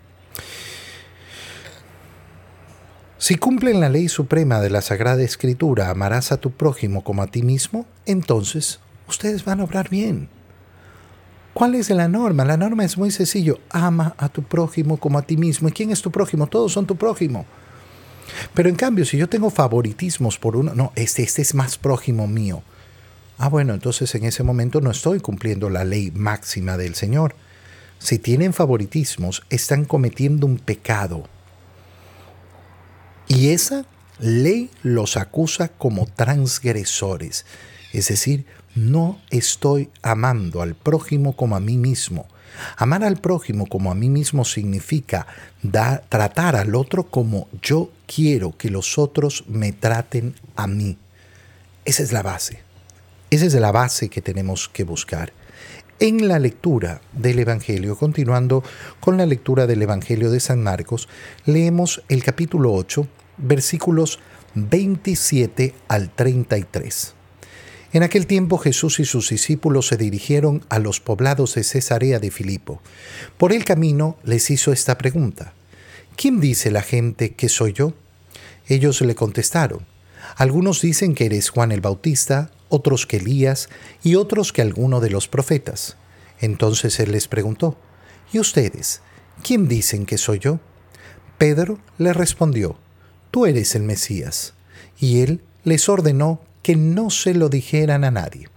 Si 3.16 3.36
cumplen 3.36 3.80
la 3.80 3.88
ley 3.88 4.10
suprema 4.10 4.60
de 4.60 4.68
la 4.68 4.82
Sagrada 4.82 5.22
Escritura, 5.22 5.88
amarás 5.88 6.32
a 6.32 6.36
tu 6.36 6.50
prójimo 6.50 7.04
como 7.04 7.22
a 7.22 7.28
ti 7.28 7.40
mismo, 7.40 7.86
entonces 8.04 8.80
ustedes 9.08 9.46
van 9.46 9.60
a 9.60 9.64
obrar 9.64 9.88
bien. 9.88 10.28
¿Cuál 11.52 11.74
es 11.74 11.90
la 11.90 12.08
norma? 12.08 12.44
La 12.44 12.56
norma 12.56 12.84
es 12.84 12.96
muy 12.96 13.10
sencillo. 13.10 13.58
Ama 13.70 14.14
a 14.18 14.28
tu 14.28 14.42
prójimo 14.42 14.98
como 14.98 15.18
a 15.18 15.22
ti 15.22 15.36
mismo. 15.36 15.68
¿Y 15.68 15.72
quién 15.72 15.90
es 15.90 16.00
tu 16.00 16.10
prójimo? 16.10 16.46
Todos 16.46 16.72
son 16.72 16.86
tu 16.86 16.96
prójimo. 16.96 17.44
Pero 18.54 18.68
en 18.68 18.76
cambio, 18.76 19.04
si 19.04 19.16
yo 19.16 19.28
tengo 19.28 19.50
favoritismos 19.50 20.38
por 20.38 20.56
uno, 20.56 20.74
no, 20.74 20.92
este, 20.94 21.22
este 21.22 21.42
es 21.42 21.54
más 21.54 21.78
prójimo 21.78 22.26
mío. 22.26 22.62
Ah, 23.38 23.48
bueno, 23.48 23.74
entonces 23.74 24.14
en 24.14 24.24
ese 24.24 24.42
momento 24.42 24.80
no 24.80 24.90
estoy 24.90 25.20
cumpliendo 25.20 25.70
la 25.70 25.84
ley 25.84 26.10
máxima 26.10 26.76
del 26.76 26.94
Señor. 26.94 27.34
Si 27.98 28.18
tienen 28.18 28.52
favoritismos, 28.52 29.42
están 29.50 29.84
cometiendo 29.84 30.46
un 30.46 30.58
pecado. 30.58 31.24
Y 33.28 33.50
esa 33.50 33.84
ley 34.18 34.70
los 34.82 35.16
acusa 35.16 35.68
como 35.68 36.06
transgresores. 36.06 37.46
Es 37.92 38.08
decir, 38.08 38.44
no 38.74 39.18
estoy 39.30 39.90
amando 40.02 40.62
al 40.62 40.74
prójimo 40.74 41.36
como 41.36 41.56
a 41.56 41.60
mí 41.60 41.76
mismo. 41.76 42.26
Amar 42.76 43.04
al 43.04 43.16
prójimo 43.16 43.66
como 43.66 43.90
a 43.90 43.94
mí 43.94 44.08
mismo 44.08 44.44
significa 44.44 45.26
tratar 46.08 46.56
al 46.56 46.74
otro 46.74 47.04
como 47.04 47.48
yo 47.62 47.90
quiero 48.06 48.56
que 48.56 48.70
los 48.70 48.98
otros 48.98 49.44
me 49.48 49.72
traten 49.72 50.34
a 50.56 50.66
mí. 50.66 50.98
Esa 51.84 52.02
es 52.02 52.12
la 52.12 52.22
base. 52.22 52.60
Esa 53.30 53.46
es 53.46 53.54
la 53.54 53.72
base 53.72 54.08
que 54.08 54.20
tenemos 54.20 54.68
que 54.68 54.84
buscar. 54.84 55.32
en 56.00 56.28
la 56.28 56.38
lectura 56.38 57.02
del 57.12 57.40
Evangelio, 57.40 57.94
continuando 57.94 58.64
con 59.00 59.18
la 59.18 59.26
lectura 59.26 59.66
del 59.66 59.82
Evangelio 59.82 60.30
de 60.30 60.40
San 60.40 60.62
Marcos, 60.62 61.10
leemos 61.44 62.02
el 62.08 62.24
capítulo 62.24 62.72
8, 62.72 63.06
versículos 63.36 64.18
27 64.54 65.74
al 65.88 66.08
33. 66.08 67.19
En 67.92 68.04
aquel 68.04 68.26
tiempo 68.26 68.58
Jesús 68.58 69.00
y 69.00 69.04
sus 69.04 69.30
discípulos 69.30 69.88
se 69.88 69.96
dirigieron 69.96 70.64
a 70.68 70.78
los 70.78 71.00
poblados 71.00 71.54
de 71.56 71.64
Cesarea 71.64 72.20
de 72.20 72.30
Filipo. 72.30 72.80
Por 73.36 73.52
el 73.52 73.64
camino 73.64 74.16
les 74.22 74.50
hizo 74.50 74.72
esta 74.72 74.96
pregunta. 74.96 75.54
¿Quién 76.16 76.38
dice 76.38 76.70
la 76.70 76.82
gente 76.82 77.34
que 77.34 77.48
soy 77.48 77.72
yo? 77.72 77.94
Ellos 78.68 79.00
le 79.00 79.16
contestaron. 79.16 79.86
Algunos 80.36 80.80
dicen 80.80 81.14
que 81.14 81.26
eres 81.26 81.50
Juan 81.50 81.72
el 81.72 81.80
Bautista, 81.80 82.52
otros 82.68 83.06
que 83.06 83.16
Elías 83.16 83.68
y 84.04 84.14
otros 84.14 84.52
que 84.52 84.62
alguno 84.62 85.00
de 85.00 85.10
los 85.10 85.26
profetas. 85.26 85.96
Entonces 86.40 87.00
él 87.00 87.10
les 87.10 87.26
preguntó, 87.26 87.76
¿y 88.32 88.38
ustedes? 88.38 89.02
¿Quién 89.42 89.66
dicen 89.66 90.06
que 90.06 90.18
soy 90.18 90.38
yo? 90.38 90.60
Pedro 91.38 91.80
le 91.98 92.12
respondió, 92.12 92.76
Tú 93.30 93.46
eres 93.46 93.74
el 93.74 93.82
Mesías. 93.82 94.54
Y 94.98 95.20
él 95.20 95.40
les 95.64 95.88
ordenó 95.88 96.40
que 96.62 96.76
no 96.76 97.10
se 97.10 97.34
lo 97.34 97.48
dijeran 97.48 98.04
a 98.04 98.10
nadie. 98.10 98.48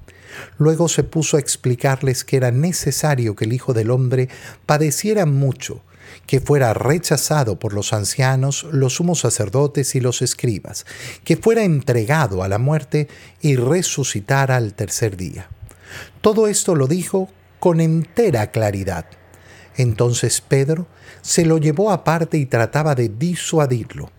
Luego 0.58 0.90
se 0.90 1.04
puso 1.04 1.38
a 1.38 1.40
explicarles 1.40 2.24
que 2.24 2.38
era 2.38 2.52
necesario 2.52 3.36
que 3.36 3.46
el 3.46 3.54
Hijo 3.54 3.74
del 3.74 3.92
Hombre 3.92 4.30
padeciera 4.66 5.26
mucho, 5.26 5.82
que 6.26 6.40
fuera 6.40 6.74
rechazado 6.74 7.60
por 7.60 7.74
los 7.74 7.94
ancianos, 7.94 8.66
los 8.72 8.96
sumos 8.96 9.20
sacerdotes 9.20 9.96
y 9.96 10.00
los 10.00 10.22
escribas, 10.22 10.86
que 11.24 11.38
fuera 11.38 11.64
entregado 11.64 12.44
a 12.44 12.48
la 12.48 12.58
muerte 12.58 13.08
y 13.42 13.56
resucitara 13.56 14.58
al 14.58 14.74
tercer 14.74 15.18
día. 15.18 15.48
Todo 16.22 16.48
esto 16.48 16.76
lo 16.76 16.88
dijo 16.88 17.30
con 17.60 17.80
entera 17.80 18.52
claridad. 18.52 19.06
Entonces 19.76 20.42
Pedro 20.42 20.88
se 21.22 21.46
lo 21.46 21.58
llevó 21.58 21.92
aparte 21.92 22.38
y 22.38 22.46
trataba 22.46 22.96
de 22.96 23.10
disuadirlo. 23.10 24.12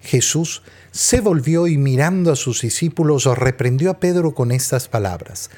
Jesús 0.00 0.62
se 0.96 1.20
volvió 1.20 1.66
y 1.66 1.76
mirando 1.76 2.32
a 2.32 2.36
sus 2.36 2.62
discípulos 2.62 3.26
reprendió 3.36 3.90
a 3.90 4.00
Pedro 4.00 4.34
con 4.34 4.50
estas 4.50 4.88
palabras, 4.88 5.50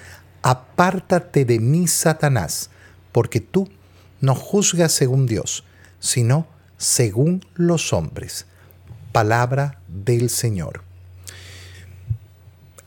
Apártate 0.42 1.44
de 1.44 1.60
mí, 1.60 1.86
Satanás, 1.86 2.70
porque 3.12 3.38
tú 3.38 3.68
no 4.20 4.34
juzgas 4.34 4.90
según 4.90 5.26
Dios, 5.26 5.62
sino 6.00 6.48
según 6.76 7.46
los 7.54 7.92
hombres. 7.92 8.46
Palabra 9.12 9.80
del 9.86 10.28
Señor. 10.28 10.82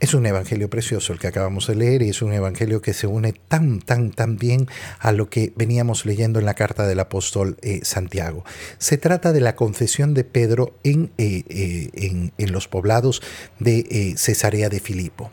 Es 0.01 0.15
un 0.15 0.25
evangelio 0.25 0.67
precioso 0.67 1.13
el 1.13 1.19
que 1.19 1.27
acabamos 1.27 1.67
de 1.67 1.75
leer 1.75 2.01
y 2.01 2.09
es 2.09 2.23
un 2.23 2.33
evangelio 2.33 2.81
que 2.81 2.91
se 2.91 3.05
une 3.05 3.33
tan, 3.33 3.79
tan, 3.79 4.09
tan 4.09 4.35
bien 4.35 4.67
a 4.97 5.11
lo 5.11 5.29
que 5.29 5.53
veníamos 5.55 6.07
leyendo 6.07 6.39
en 6.39 6.45
la 6.45 6.55
carta 6.55 6.87
del 6.87 6.99
apóstol 6.99 7.55
eh, 7.61 7.81
Santiago. 7.83 8.43
Se 8.79 8.97
trata 8.97 9.31
de 9.31 9.41
la 9.41 9.55
confesión 9.55 10.15
de 10.15 10.23
Pedro 10.23 10.75
en, 10.83 11.11
eh, 11.19 11.43
eh, 11.49 11.89
en, 11.93 12.33
en 12.39 12.51
los 12.51 12.67
poblados 12.67 13.21
de 13.59 14.15
Cesarea 14.17 14.69
de 14.69 14.79
Filipo. 14.79 15.29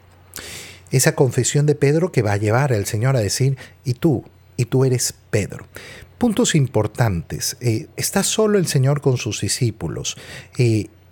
Esa 0.91 1.15
confesión 1.15 1.65
de 1.65 1.75
Pedro 1.75 2.13
que 2.13 2.21
va 2.21 2.33
a 2.33 2.37
llevar 2.37 2.75
al 2.75 2.85
Señor 2.85 3.17
a 3.17 3.21
decir, 3.21 3.57
y 3.87 3.95
tú, 3.95 4.25
y 4.59 4.67
tú 4.67 4.85
eres 4.85 5.15
Pedro. 5.31 5.67
Puntos 6.19 6.55
importantes. 6.55 7.57
está 7.97 8.23
solo 8.23 8.59
el 8.59 8.67
Señor 8.67 9.01
con 9.01 9.17
sus 9.17 9.41
discípulos 9.41 10.19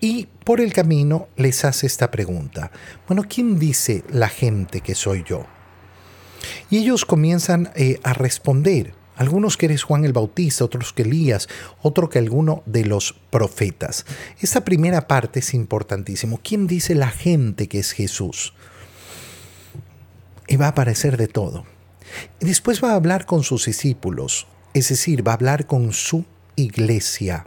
y 0.01 0.29
por 0.45 0.61
el 0.61 0.73
camino 0.73 1.29
les 1.37 1.65
hace 1.65 1.87
esta 1.87 2.11
pregunta. 2.11 2.71
Bueno, 3.07 3.25
¿quién 3.29 3.59
dice 3.59 4.05
la 4.11 4.29
gente 4.29 4.81
que 4.81 4.95
soy 4.95 5.25
yo? 5.27 5.47
Y 6.71 6.79
ellos 6.79 7.05
comienzan 7.05 7.71
eh, 7.75 7.99
a 8.03 8.13
responder. 8.13 8.95
Algunos 9.17 9.57
que 9.57 9.67
eres 9.67 9.83
Juan 9.83 10.05
el 10.05 10.13
Bautista, 10.13 10.65
otros 10.65 10.93
que 10.93 11.03
Elías, 11.03 11.49
otro 11.81 12.11
que 12.11 12.19
alguno 12.19 12.63
de 12.67 12.85
los 12.85 13.15
profetas. 13.31 14.05
Esta 14.41 14.63
primera 14.63 15.09
parte 15.09 15.41
es 15.41 15.55
importantísimo. 15.55 16.39
¿Quién 16.43 16.67
dice 16.67 16.95
la 16.95 17.09
gente 17.09 17.67
que 17.67 17.79
es 17.79 17.93
Jesús? 17.93 18.53
Y 20.49 20.57
va 20.57 20.67
a 20.67 20.71
aparecer 20.71 21.17
de 21.17 21.29
todo. 21.29 21.65
Y 22.41 22.45
después 22.45 22.85
va 22.85 22.93
a 22.93 22.97
hablar 22.97 23.25
con 23.25 23.43
sus 23.43 23.65
discípulos, 23.65 24.47
es 24.75 24.91
decir, 24.91 25.27
va 25.27 25.33
a 25.33 25.37
hablar 25.37 25.67
con 25.67 25.95
su 25.95 26.27
iglesia. 26.55 27.47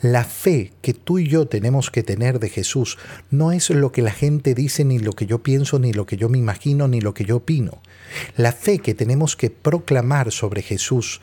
La 0.00 0.24
fe 0.24 0.72
que 0.80 0.94
tú 0.94 1.18
y 1.18 1.26
yo 1.26 1.46
tenemos 1.46 1.90
que 1.90 2.02
tener 2.02 2.38
de 2.38 2.48
Jesús 2.48 2.98
no 3.30 3.50
es 3.50 3.70
lo 3.70 3.90
que 3.90 4.02
la 4.02 4.12
gente 4.12 4.54
dice, 4.54 4.84
ni 4.84 4.98
lo 4.98 5.12
que 5.12 5.26
yo 5.26 5.42
pienso, 5.42 5.78
ni 5.78 5.92
lo 5.92 6.06
que 6.06 6.16
yo 6.16 6.28
me 6.28 6.38
imagino, 6.38 6.86
ni 6.86 7.00
lo 7.00 7.14
que 7.14 7.24
yo 7.24 7.36
opino. 7.36 7.82
La 8.36 8.52
fe 8.52 8.78
que 8.78 8.94
tenemos 8.94 9.34
que 9.34 9.50
proclamar 9.50 10.30
sobre 10.30 10.62
Jesús 10.62 11.20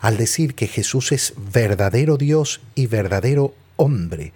al 0.00 0.16
decir 0.16 0.54
que 0.54 0.66
Jesús 0.66 1.12
es 1.12 1.34
verdadero 1.52 2.16
Dios 2.16 2.60
y 2.74 2.86
verdadero 2.86 3.54
hombre, 3.76 4.32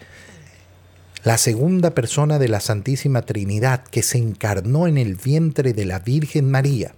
la 1.25 1.38
segunda 1.38 1.91
persona 1.95 2.41
de 2.41 2.49
la 2.49 2.59
Santísima 2.59 3.23
Trinidad 3.23 3.85
que 3.85 4.03
se 4.03 4.19
encarnó 4.19 4.88
en 4.88 4.99
el 4.99 5.15
vientre 5.15 5.73
de 5.73 5.85
la 5.85 6.01
Virgen 6.01 6.51
María, 6.51 6.95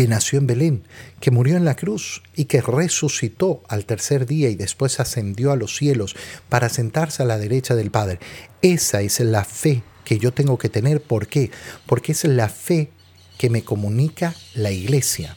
que 0.00 0.08
nació 0.08 0.38
en 0.38 0.46
Belén, 0.46 0.82
que 1.20 1.30
murió 1.30 1.58
en 1.58 1.66
la 1.66 1.76
cruz 1.76 2.22
y 2.34 2.46
que 2.46 2.62
resucitó 2.62 3.62
al 3.68 3.84
tercer 3.84 4.24
día 4.24 4.48
y 4.48 4.54
después 4.54 4.98
ascendió 4.98 5.52
a 5.52 5.56
los 5.56 5.76
cielos 5.76 6.16
para 6.48 6.70
sentarse 6.70 7.22
a 7.22 7.26
la 7.26 7.36
derecha 7.36 7.74
del 7.74 7.90
Padre. 7.90 8.18
Esa 8.62 9.02
es 9.02 9.20
la 9.20 9.44
fe 9.44 9.82
que 10.06 10.18
yo 10.18 10.32
tengo 10.32 10.56
que 10.56 10.70
tener. 10.70 11.02
¿Por 11.02 11.26
qué? 11.26 11.50
Porque 11.84 12.12
es 12.12 12.24
la 12.24 12.48
fe 12.48 12.88
que 13.36 13.50
me 13.50 13.62
comunica 13.62 14.34
la 14.54 14.70
iglesia. 14.70 15.36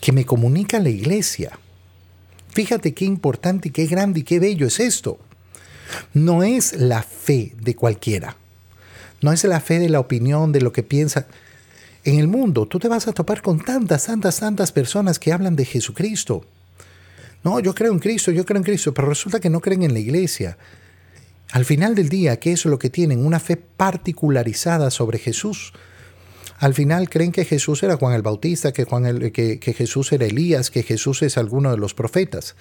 Que 0.00 0.10
me 0.10 0.26
comunica 0.26 0.80
la 0.80 0.90
iglesia. 0.90 1.56
Fíjate 2.48 2.94
qué 2.94 3.04
importante 3.04 3.68
y 3.68 3.70
qué 3.70 3.86
grande 3.86 4.18
y 4.18 4.24
qué 4.24 4.40
bello 4.40 4.66
es 4.66 4.80
esto. 4.80 5.20
No 6.14 6.42
es 6.42 6.72
la 6.72 7.04
fe 7.04 7.54
de 7.62 7.76
cualquiera. 7.76 8.36
No 9.20 9.30
es 9.30 9.44
la 9.44 9.60
fe 9.60 9.78
de 9.78 9.88
la 9.88 10.00
opinión, 10.00 10.50
de 10.50 10.62
lo 10.62 10.72
que 10.72 10.82
piensa 10.82 11.28
en 12.04 12.18
el 12.18 12.28
mundo 12.28 12.66
tú 12.66 12.78
te 12.78 12.88
vas 12.88 13.06
a 13.08 13.12
topar 13.12 13.42
con 13.42 13.60
tantas, 13.60 14.06
tantas, 14.06 14.40
tantas 14.40 14.72
personas 14.72 15.18
que 15.18 15.32
hablan 15.32 15.56
de 15.56 15.64
Jesucristo. 15.64 16.44
No, 17.42 17.60
yo 17.60 17.74
creo 17.74 17.92
en 17.92 17.98
Cristo, 17.98 18.30
yo 18.30 18.44
creo 18.44 18.58
en 18.58 18.64
Cristo, 18.64 18.92
pero 18.92 19.08
resulta 19.08 19.40
que 19.40 19.50
no 19.50 19.60
creen 19.60 19.82
en 19.82 19.92
la 19.92 19.98
iglesia. 19.98 20.58
Al 21.52 21.64
final 21.64 21.94
del 21.94 22.08
día, 22.08 22.38
¿qué 22.38 22.52
es 22.52 22.64
lo 22.64 22.78
que 22.78 22.90
tienen? 22.90 23.24
Una 23.24 23.40
fe 23.40 23.56
particularizada 23.56 24.90
sobre 24.90 25.18
Jesús. 25.18 25.72
Al 26.58 26.74
final 26.74 27.08
creen 27.08 27.32
que 27.32 27.44
Jesús 27.44 27.82
era 27.82 27.96
Juan 27.96 28.14
el 28.14 28.22
Bautista, 28.22 28.72
que, 28.72 28.84
Juan 28.84 29.30
que, 29.32 29.58
que 29.58 29.72
Jesús 29.72 30.12
era 30.12 30.26
Elías, 30.26 30.70
que 30.70 30.82
Jesús 30.82 31.22
es 31.22 31.38
alguno 31.38 31.70
de 31.70 31.78
los 31.78 31.94
profetas. 31.94 32.54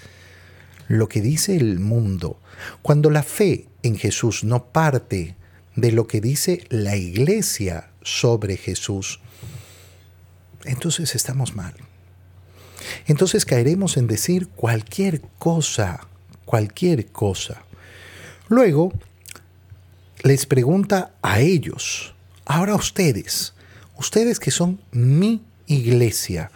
Lo 0.88 1.08
que 1.08 1.22
dice 1.22 1.56
el 1.56 1.80
mundo, 1.80 2.40
cuando 2.82 3.10
la 3.10 3.24
fe 3.24 3.68
en 3.84 3.98
Jesús 3.98 4.44
no 4.44 4.66
parte 4.66 5.36
de 5.80 5.92
lo 5.92 6.08
que 6.08 6.22
dice 6.22 6.64
la 6.70 6.96
iglesia 6.96 7.90
sobre 8.02 8.58
Jesús, 8.58 9.20
entonces 10.66 11.16
estamos 11.16 11.56
mal. 11.56 11.74
Entonces 13.08 13.46
caeremos 13.46 13.98
en 13.98 14.08
decir 14.08 14.48
cualquier 14.48 15.22
cosa, 15.38 16.08
cualquier 16.46 17.08
cosa. 17.08 17.64
Luego 18.48 18.94
les 20.24 20.46
pregunta 20.46 21.14
a 21.22 21.40
ellos, 21.40 22.14
ahora 22.46 22.76
ustedes, 22.76 23.54
ustedes 23.98 24.40
que 24.40 24.52
son 24.52 24.82
mi 24.92 25.44
iglesia. 25.68 26.52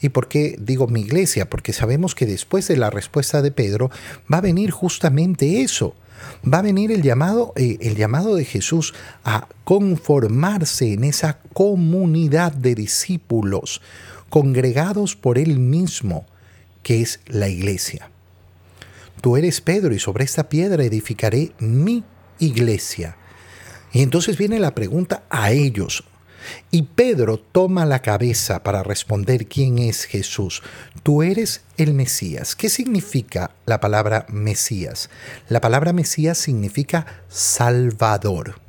¿Y 0.00 0.10
por 0.10 0.28
qué 0.28 0.56
digo 0.58 0.86
mi 0.86 1.00
iglesia? 1.00 1.48
Porque 1.48 1.72
sabemos 1.72 2.14
que 2.14 2.26
después 2.26 2.68
de 2.68 2.76
la 2.76 2.90
respuesta 2.90 3.40
de 3.40 3.50
Pedro 3.50 3.90
va 4.32 4.38
a 4.38 4.42
venir 4.42 4.70
justamente 4.70 5.62
eso 5.62 5.94
va 6.46 6.58
a 6.58 6.62
venir 6.62 6.92
el 6.92 7.02
llamado, 7.02 7.52
eh, 7.56 7.78
el 7.80 7.96
llamado 7.96 8.36
de 8.36 8.44
Jesús 8.44 8.94
a 9.24 9.48
conformarse 9.64 10.92
en 10.92 11.04
esa 11.04 11.38
comunidad 11.52 12.52
de 12.52 12.74
discípulos 12.74 13.80
congregados 14.28 15.16
por 15.16 15.38
Él 15.38 15.58
mismo, 15.58 16.26
que 16.82 17.00
es 17.00 17.20
la 17.26 17.48
iglesia. 17.48 18.10
Tú 19.20 19.36
eres 19.36 19.60
Pedro 19.60 19.94
y 19.94 19.98
sobre 19.98 20.24
esta 20.24 20.48
piedra 20.48 20.84
edificaré 20.84 21.52
mi 21.58 22.04
iglesia. 22.38 23.16
Y 23.92 24.02
entonces 24.02 24.36
viene 24.36 24.58
la 24.58 24.74
pregunta 24.74 25.22
a 25.30 25.52
ellos, 25.52 26.04
y 26.70 26.82
Pedro 26.82 27.38
toma 27.38 27.84
la 27.86 28.00
cabeza 28.00 28.62
para 28.62 28.82
responder 28.82 29.46
quién 29.46 29.78
es 29.78 30.04
Jesús. 30.04 30.62
Tú 31.02 31.22
eres 31.22 31.62
el 31.76 31.94
Mesías. 31.94 32.54
¿Qué 32.56 32.68
significa 32.68 33.50
la 33.66 33.80
palabra 33.80 34.26
Mesías? 34.28 35.10
La 35.48 35.60
palabra 35.60 35.92
Mesías 35.92 36.38
significa 36.38 37.06
Salvador. 37.28 38.60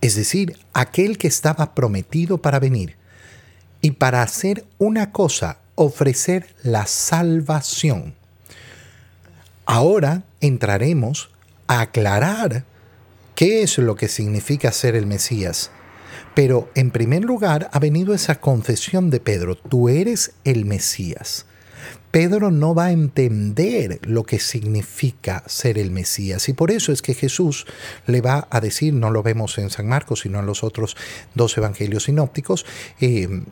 Es 0.00 0.16
decir, 0.16 0.58
aquel 0.74 1.16
que 1.18 1.28
estaba 1.28 1.74
prometido 1.74 2.38
para 2.38 2.60
venir. 2.60 2.96
Y 3.80 3.92
para 3.92 4.22
hacer 4.22 4.64
una 4.78 5.12
cosa, 5.12 5.58
ofrecer 5.74 6.54
la 6.62 6.86
salvación. 6.86 8.14
Ahora 9.66 10.24
entraremos 10.40 11.30
a 11.66 11.80
aclarar 11.80 12.64
qué 13.34 13.62
es 13.62 13.78
lo 13.78 13.96
que 13.96 14.08
significa 14.08 14.72
ser 14.72 14.94
el 14.94 15.06
Mesías 15.06 15.70
Pero 16.34 16.68
en 16.74 16.90
primer 16.90 17.24
lugar 17.24 17.70
ha 17.72 17.78
venido 17.78 18.14
esa 18.14 18.40
confesión 18.40 19.10
de 19.10 19.20
Pedro, 19.20 19.56
tú 19.56 19.88
eres 19.88 20.32
el 20.44 20.64
Mesías. 20.64 21.46
Pedro 22.10 22.52
no 22.52 22.74
va 22.76 22.86
a 22.86 22.92
entender 22.92 23.98
lo 24.02 24.22
que 24.22 24.38
significa 24.38 25.42
ser 25.46 25.78
el 25.78 25.90
Mesías. 25.90 26.48
Y 26.48 26.52
por 26.52 26.70
eso 26.70 26.92
es 26.92 27.02
que 27.02 27.14
Jesús 27.14 27.66
le 28.06 28.20
va 28.20 28.46
a 28.50 28.60
decir, 28.60 28.94
no 28.94 29.10
lo 29.10 29.24
vemos 29.24 29.58
en 29.58 29.68
San 29.68 29.88
Marcos, 29.88 30.20
sino 30.20 30.38
en 30.38 30.46
los 30.46 30.62
otros 30.62 30.96
dos 31.34 31.58
evangelios 31.58 32.04
sinópticos, 32.04 32.66
eh, 33.00 33.42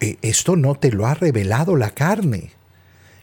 eh, 0.00 0.16
esto 0.22 0.56
no 0.56 0.76
te 0.76 0.90
lo 0.90 1.06
ha 1.06 1.14
revelado 1.14 1.76
la 1.76 1.90
carne. 1.90 2.52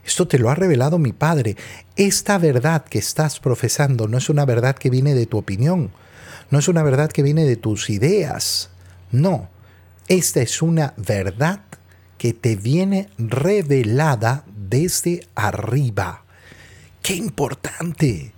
Esto 0.06 0.28
te 0.28 0.38
lo 0.38 0.52
ha 0.52 0.56
revelado 0.56 1.00
mi 1.00 1.12
Padre. 1.12 1.56
Esta 1.96 2.38
verdad 2.38 2.86
que 2.86 3.00
estás 3.00 3.40
profesando 3.40 4.08
no 4.08 4.20
es 4.20 4.30
una 4.30 4.46
verdad 4.46 4.76
que 4.76 4.92
viene 4.92 5.16
de 5.16 5.26
tu 5.26 5.40
opinión, 5.40 5.90
no 6.50 6.60
es 6.60 6.68
una 6.68 6.84
verdad 6.84 7.12
que 7.12 7.24
viene 7.24 7.46
de 7.46 7.56
tus 7.56 7.90
ideas. 7.90 8.70
No, 9.12 9.50
esta 10.08 10.42
es 10.42 10.62
una 10.62 10.94
verdad 10.98 11.62
que 12.18 12.34
te 12.34 12.56
viene 12.56 13.10
revelada 13.18 14.46
desde 14.56 15.28
arriba. 15.36 16.24
¡Qué 17.02 17.16
importante! 17.16 18.34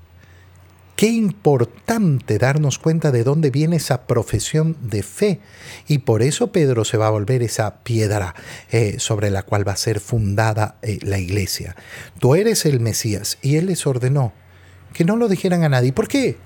Qué 0.98 1.10
importante 1.10 2.40
darnos 2.40 2.80
cuenta 2.80 3.12
de 3.12 3.24
dónde 3.24 3.52
viene 3.52 3.76
esa 3.76 4.08
profesión 4.08 4.76
de 4.82 5.04
fe. 5.04 5.40
Y 5.88 6.00
por 6.00 6.24
eso 6.24 6.52
Pedro 6.52 6.86
se 6.86 6.98
va 6.98 7.06
a 7.06 7.12
volver 7.12 7.44
esa 7.44 7.84
piedra 7.84 8.34
eh, 8.72 8.96
sobre 8.98 9.30
la 9.30 9.44
cual 9.44 9.68
va 9.68 9.74
a 9.74 9.78
ser 9.78 10.00
fundada 10.00 10.80
eh, 10.82 10.98
la 11.04 11.20
iglesia. 11.20 11.76
Tú 12.18 12.34
eres 12.34 12.66
el 12.66 12.80
Mesías. 12.80 13.38
Y 13.44 13.58
él 13.58 13.68
les 13.68 13.86
ordenó 13.86 14.34
que 14.94 15.06
no 15.06 15.18
lo 15.18 15.28
dijeran 15.28 15.64
a 15.64 15.70
nadie. 15.70 15.94
¿Por 15.94 16.08
qué? 16.08 16.38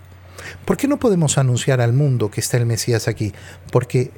¿Por 0.66 0.78
qué 0.78 0.88
no 0.88 1.00
podemos 1.00 1.38
anunciar 1.38 1.82
al 1.82 1.94
mundo 1.94 2.32
que 2.32 2.42
está 2.42 2.58
el 2.58 2.66
Mesías 2.66 3.08
aquí? 3.08 3.34
Porque 3.72 4.12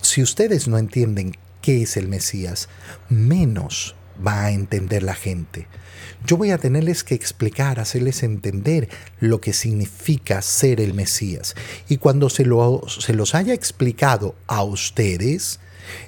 si 0.00 0.22
ustedes 0.22 0.68
no 0.68 0.78
entienden 0.78 1.36
qué 1.60 1.82
es 1.82 1.96
el 1.96 2.08
Mesías, 2.08 2.68
menos 3.08 3.94
va 4.24 4.44
a 4.44 4.50
entender 4.50 5.02
la 5.02 5.14
gente. 5.14 5.66
Yo 6.24 6.36
voy 6.36 6.50
a 6.50 6.58
tenerles 6.58 7.04
que 7.04 7.14
explicar, 7.14 7.80
hacerles 7.80 8.22
entender 8.22 8.88
lo 9.18 9.40
que 9.40 9.52
significa 9.52 10.42
ser 10.42 10.80
el 10.80 10.94
Mesías. 10.94 11.54
Y 11.88 11.96
cuando 11.96 12.30
se, 12.30 12.44
lo, 12.44 12.82
se 12.88 13.12
los 13.14 13.34
haya 13.34 13.54
explicado 13.54 14.34
a 14.46 14.62
ustedes, 14.62 15.60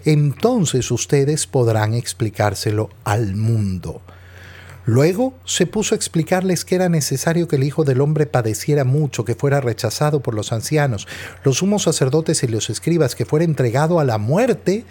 entonces 0.04 0.90
ustedes 0.90 1.46
podrán 1.46 1.94
explicárselo 1.94 2.90
al 3.04 3.34
mundo. 3.34 4.02
Luego 4.86 5.34
se 5.46 5.66
puso 5.66 5.94
a 5.94 5.96
explicarles 5.96 6.64
que 6.64 6.74
era 6.74 6.88
necesario 6.88 7.48
que 7.48 7.56
el 7.56 7.64
Hijo 7.64 7.84
del 7.84 8.00
Hombre 8.00 8.26
padeciera 8.26 8.84
mucho, 8.84 9.24
que 9.24 9.34
fuera 9.34 9.60
rechazado 9.60 10.20
por 10.20 10.34
los 10.34 10.52
ancianos, 10.52 11.08
los 11.42 11.58
sumos 11.58 11.84
sacerdotes 11.84 12.42
y 12.42 12.48
los 12.48 12.68
escribas, 12.68 13.14
que 13.14 13.24
fuera 13.24 13.44
entregado 13.44 13.98
a 13.98 14.04
la 14.04 14.18
muerte 14.18 14.84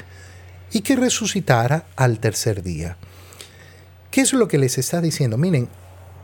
y 0.71 0.81
que 0.81 0.95
resucitara 0.95 1.85
al 1.95 2.19
tercer 2.19 2.63
día. 2.63 2.97
¿Qué 4.09 4.21
es 4.21 4.33
lo 4.33 4.47
que 4.47 4.57
les 4.57 4.77
está 4.77 4.99
diciendo? 4.99 5.37
Miren, 5.37 5.69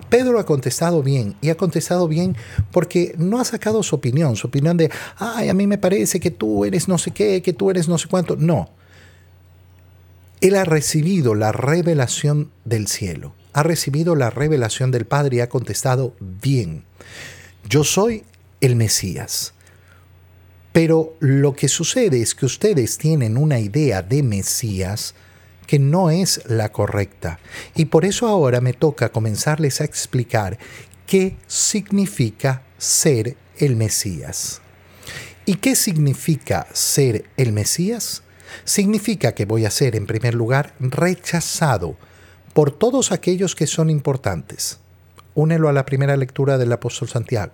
Pedro 0.09 0.39
ha 0.39 0.45
contestado 0.45 1.03
bien 1.03 1.35
y 1.41 1.49
ha 1.49 1.55
contestado 1.55 2.07
bien 2.07 2.35
porque 2.71 3.13
no 3.17 3.39
ha 3.39 3.45
sacado 3.45 3.83
su 3.83 3.95
opinión, 3.95 4.35
su 4.35 4.47
opinión 4.47 4.77
de, 4.77 4.91
ay, 5.17 5.49
a 5.49 5.53
mí 5.53 5.67
me 5.67 5.77
parece 5.77 6.19
que 6.19 6.31
tú 6.31 6.65
eres 6.65 6.87
no 6.87 6.97
sé 6.97 7.11
qué, 7.11 7.41
que 7.41 7.53
tú 7.53 7.69
eres 7.69 7.87
no 7.87 7.97
sé 7.97 8.07
cuánto. 8.07 8.35
No. 8.35 8.71
Él 10.41 10.55
ha 10.55 10.65
recibido 10.65 11.35
la 11.35 11.51
revelación 11.51 12.49
del 12.65 12.87
cielo, 12.87 13.33
ha 13.53 13.63
recibido 13.63 14.15
la 14.15 14.29
revelación 14.29 14.91
del 14.91 15.05
Padre 15.05 15.37
y 15.37 15.39
ha 15.41 15.49
contestado 15.49 16.15
bien. 16.19 16.83
Yo 17.67 17.83
soy 17.83 18.23
el 18.61 18.75
Mesías. 18.75 19.53
Pero 20.71 21.15
lo 21.19 21.55
que 21.55 21.67
sucede 21.67 22.21
es 22.21 22.35
que 22.35 22.45
ustedes 22.45 22.97
tienen 22.97 23.37
una 23.37 23.59
idea 23.59 24.01
de 24.01 24.21
Mesías 24.21 25.15
que 25.65 25.79
no 25.79 26.09
es 26.09 26.41
la 26.47 26.71
correcta. 26.71 27.39
Y 27.75 27.85
por 27.85 28.05
eso 28.05 28.27
ahora 28.27 28.61
me 28.61 28.73
toca 28.73 29.09
comenzarles 29.09 29.81
a 29.81 29.83
explicar 29.83 30.57
qué 31.05 31.37
significa 31.47 32.63
ser 32.77 33.35
el 33.57 33.75
Mesías. 33.75 34.61
¿Y 35.45 35.55
qué 35.55 35.75
significa 35.75 36.67
ser 36.73 37.25
el 37.37 37.51
Mesías? 37.51 38.23
Significa 38.63 39.33
que 39.33 39.45
voy 39.45 39.65
a 39.65 39.71
ser, 39.71 39.95
en 39.95 40.05
primer 40.05 40.33
lugar, 40.33 40.73
rechazado 40.79 41.97
por 42.59 42.71
todos 42.71 43.13
aquellos 43.13 43.55
que 43.55 43.67
son 43.67 43.89
importantes. 43.89 44.79
Únelo 45.33 45.69
a 45.69 45.71
la 45.71 45.85
primera 45.85 46.17
lectura 46.17 46.57
del 46.57 46.73
apóstol 46.73 47.07
Santiago. 47.07 47.53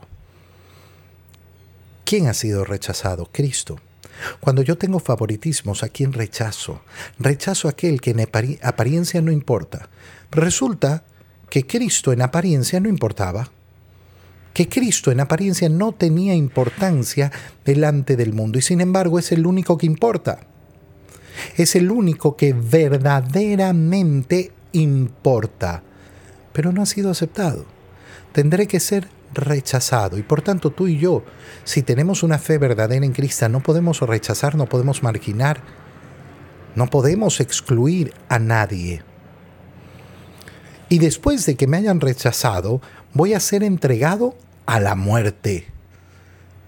¿Quién 2.04 2.26
ha 2.26 2.34
sido 2.34 2.66
rechazado? 2.66 3.30
Cristo. 3.32 3.76
Cuando 4.40 4.64
yo 4.64 4.80
tengo 4.80 4.98
favoritismos, 4.98 5.84
¿a 5.84 5.90
quién 5.90 6.12
rechazo? 6.12 6.82
Rechazo 7.20 7.68
a 7.68 7.72
aquel 7.74 8.02
que 8.02 8.10
en 8.18 8.22
apariencia 8.64 9.22
no 9.22 9.32
importa. 9.32 9.90
resulta 10.32 11.04
que 11.52 11.68
Cristo 11.68 12.12
en 12.12 12.24
apariencia 12.24 12.80
no 12.80 12.90
importaba. 12.90 13.52
Que 14.56 14.68
Cristo 14.68 15.12
en 15.12 15.20
apariencia 15.20 15.70
no 15.70 15.92
tenía 15.92 16.34
importancia 16.34 17.32
delante 17.64 18.16
del 18.16 18.34
mundo 18.34 18.58
y 18.58 18.64
sin 18.64 18.82
embargo 18.82 19.20
es 19.20 19.32
el 19.32 19.46
único 19.46 19.78
que 19.78 19.86
importa. 19.86 20.40
Es 21.58 21.76
el 21.76 21.92
único 21.92 22.36
que 22.36 22.54
verdaderamente 22.54 24.52
importa, 24.76 25.84
pero 26.54 26.72
no 26.72 26.82
ha 26.82 26.86
sido 26.86 27.10
aceptado. 27.10 27.66
Tendré 28.32 28.68
que 28.68 28.80
ser 28.80 29.08
rechazado. 29.34 30.18
Y 30.18 30.24
por 30.24 30.42
tanto 30.42 30.72
tú 30.72 30.88
y 30.88 30.98
yo, 30.98 31.24
si 31.64 31.84
tenemos 31.84 32.24
una 32.24 32.38
fe 32.38 32.58
verdadera 32.58 33.06
en 33.06 33.14
Cristo, 33.14 33.48
no 33.50 33.62
podemos 33.62 34.02
rechazar, 34.02 34.56
no 34.56 34.68
podemos 34.68 35.04
marginar, 35.04 35.62
no 36.76 36.88
podemos 36.88 37.40
excluir 37.40 38.14
a 38.30 38.40
nadie. 38.40 39.04
Y 40.90 41.00
después 41.00 41.46
de 41.46 41.56
que 41.56 41.68
me 41.68 41.78
hayan 41.78 42.00
rechazado, 42.00 42.82
voy 43.14 43.34
a 43.34 43.40
ser 43.40 43.64
entregado 43.64 44.36
a 44.66 44.80
la 44.80 44.96
muerte. 44.96 45.68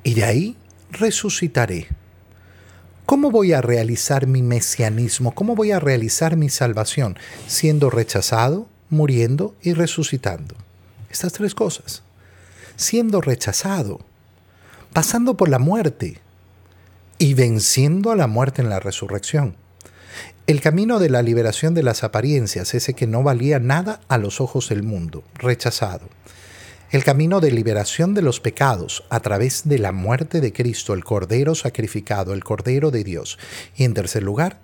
Y 0.03 0.15
de 0.15 0.23
ahí 0.23 0.57
resucitaré. 0.91 1.87
¿Cómo 3.07 3.31
voy 3.31 3.53
a 3.53 3.61
realizar 3.61 4.27
mi 4.27 4.43
mesianismo? 4.43 5.33
¿Cómo 5.33 5.55
voy 5.55 5.71
a 5.71 5.79
realizar 5.79 6.37
mi 6.37 6.49
salvación? 6.49 7.17
Siendo 7.47 7.89
rechazado, 7.89 8.67
muriendo 8.91 9.55
y 9.63 9.73
resucitando. 9.73 10.53
Estas 11.09 11.33
tres 11.33 11.55
cosas 11.55 12.03
siendo 12.77 13.21
rechazado, 13.21 13.99
pasando 14.93 15.35
por 15.35 15.49
la 15.49 15.59
muerte 15.59 16.21
y 17.17 17.33
venciendo 17.33 18.11
a 18.11 18.15
la 18.15 18.27
muerte 18.27 18.61
en 18.61 18.69
la 18.69 18.79
resurrección. 18.79 19.55
El 20.45 20.61
camino 20.61 20.99
de 20.99 21.09
la 21.09 21.23
liberación 21.23 21.73
de 21.73 21.83
las 21.83 22.03
apariencias, 22.03 22.73
ese 22.73 22.93
que 22.93 23.07
no 23.07 23.23
valía 23.23 23.59
nada 23.59 23.99
a 24.07 24.17
los 24.17 24.39
ojos 24.39 24.69
del 24.69 24.83
mundo, 24.83 25.23
rechazado. 25.33 26.07
El 26.89 27.04
camino 27.04 27.41
de 27.41 27.52
liberación 27.52 28.13
de 28.13 28.21
los 28.21 28.39
pecados 28.39 29.04
a 29.10 29.19
través 29.19 29.67
de 29.67 29.78
la 29.78 29.91
muerte 29.91 30.39
de 30.39 30.54
Cristo, 30.54 30.93
el 30.93 31.04
Cordero 31.04 31.54
sacrificado, 31.54 32.34
el 32.34 32.45
Cordero 32.45 32.91
de 32.91 33.04
Dios. 33.04 33.38
Y 33.76 33.84
en 33.84 33.93
tercer 33.93 34.23
lugar, 34.23 34.62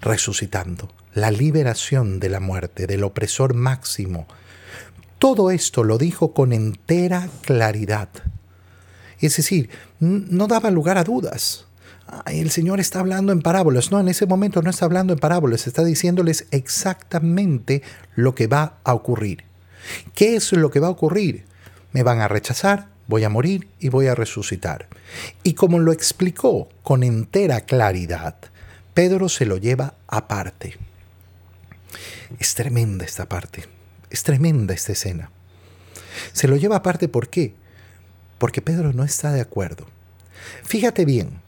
resucitando, 0.00 0.88
la 1.12 1.30
liberación 1.30 2.20
de 2.20 2.30
la 2.30 2.40
muerte, 2.40 2.86
del 2.86 3.04
opresor 3.04 3.52
máximo, 3.52 4.26
todo 5.18 5.50
esto 5.50 5.84
lo 5.84 5.98
dijo 5.98 6.32
con 6.32 6.54
entera 6.54 7.28
claridad. 7.42 8.08
Es 9.20 9.36
decir, 9.36 9.68
no 10.00 10.46
daba 10.46 10.70
lugar 10.70 10.96
a 10.96 11.04
dudas. 11.04 11.66
el 12.24 12.50
Señor 12.50 12.80
está 12.80 13.00
hablando 13.00 13.30
en 13.30 13.42
parábolas. 13.42 13.90
No, 13.90 14.00
en 14.00 14.08
ese 14.08 14.24
momento 14.24 14.62
no 14.62 14.70
está 14.70 14.86
hablando 14.86 15.12
en 15.12 15.18
parábolas, 15.18 15.66
está 15.66 15.84
diciéndoles 15.84 16.46
exactamente 16.50 17.82
lo 18.16 18.34
que 18.34 18.46
va 18.46 18.78
a 18.84 18.94
ocurrir. 18.94 19.44
¿Qué 20.14 20.36
es 20.36 20.52
lo 20.52 20.70
que 20.70 20.80
va 20.80 20.88
a 20.88 20.90
ocurrir? 20.90 21.44
Me 21.92 22.02
van 22.02 22.20
a 22.20 22.28
rechazar, 22.28 22.88
voy 23.06 23.24
a 23.24 23.28
morir 23.28 23.68
y 23.78 23.88
voy 23.88 24.06
a 24.06 24.14
resucitar. 24.14 24.88
Y 25.42 25.54
como 25.54 25.78
lo 25.78 25.92
explicó 25.92 26.68
con 26.82 27.02
entera 27.02 27.60
claridad, 27.62 28.36
Pedro 28.94 29.28
se 29.28 29.46
lo 29.46 29.56
lleva 29.56 29.94
aparte. 30.06 30.76
Es 32.38 32.54
tremenda 32.54 33.04
esta 33.04 33.28
parte. 33.28 33.64
Es 34.10 34.22
tremenda 34.22 34.74
esta 34.74 34.92
escena. 34.92 35.30
Se 36.32 36.48
lo 36.48 36.56
lleva 36.56 36.76
aparte, 36.76 37.08
¿por 37.08 37.28
qué? 37.28 37.54
Porque 38.38 38.62
Pedro 38.62 38.92
no 38.92 39.04
está 39.04 39.32
de 39.32 39.40
acuerdo. 39.40 39.86
Fíjate 40.62 41.04
bien, 41.04 41.40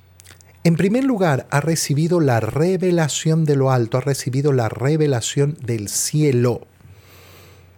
en 0.65 0.77
primer 0.77 1.05
lugar 1.05 1.47
ha 1.51 1.61
recibido 1.61 2.21
la 2.21 2.41
revelación 2.41 3.45
de 3.45 3.55
lo 3.55 3.71
alto, 3.71 3.99
ha 3.99 4.01
recibido 4.01 4.53
la 4.53 4.69
revelación 4.69 5.57
del 5.63 5.89
cielo. 5.89 6.67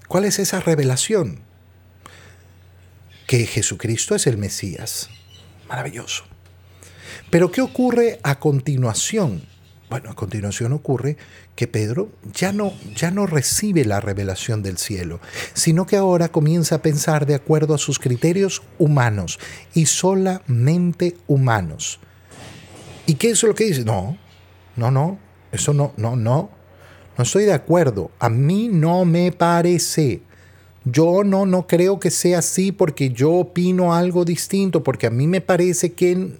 ¿Cuál 0.08 0.24
es 0.24 0.38
esa 0.38 0.60
revelación? 0.60 1.40
Que 3.26 3.44
Jesucristo 3.44 4.14
es 4.14 4.26
el 4.26 4.38
Mesías. 4.38 5.10
Maravilloso. 5.68 6.24
Pero 7.28 7.52
¿qué 7.52 7.60
ocurre 7.60 8.18
a 8.22 8.38
continuación? 8.38 9.42
Bueno, 9.90 10.10
a 10.10 10.14
continuación 10.14 10.72
ocurre 10.72 11.18
que 11.54 11.66
Pedro 11.66 12.10
ya 12.32 12.52
no, 12.52 12.72
ya 12.94 13.10
no 13.10 13.26
recibe 13.26 13.84
la 13.84 14.00
revelación 14.00 14.62
del 14.62 14.78
cielo, 14.78 15.20
sino 15.52 15.86
que 15.86 15.96
ahora 15.96 16.30
comienza 16.30 16.76
a 16.76 16.82
pensar 16.82 17.26
de 17.26 17.34
acuerdo 17.34 17.74
a 17.74 17.78
sus 17.78 17.98
criterios 17.98 18.62
humanos 18.78 19.38
y 19.74 19.86
solamente 19.86 21.18
humanos. 21.26 22.00
¿Y 23.04 23.14
qué 23.14 23.30
es 23.30 23.42
lo 23.42 23.54
que 23.54 23.64
dice? 23.64 23.84
No, 23.84 24.16
no, 24.76 24.90
no, 24.90 25.18
eso 25.52 25.74
no, 25.74 25.92
no, 25.98 26.16
no. 26.16 26.57
No 27.18 27.24
estoy 27.24 27.44
de 27.44 27.52
acuerdo. 27.52 28.12
A 28.20 28.28
mí 28.28 28.68
no 28.68 29.04
me 29.04 29.32
parece. 29.32 30.22
Yo 30.84 31.24
no, 31.24 31.46
no 31.46 31.66
creo 31.66 31.98
que 31.98 32.12
sea 32.12 32.38
así 32.38 32.70
porque 32.70 33.10
yo 33.10 33.32
opino 33.32 33.92
algo 33.92 34.24
distinto, 34.24 34.84
porque 34.84 35.08
a 35.08 35.10
mí 35.10 35.26
me 35.26 35.40
parece 35.40 35.92
que... 35.92 36.38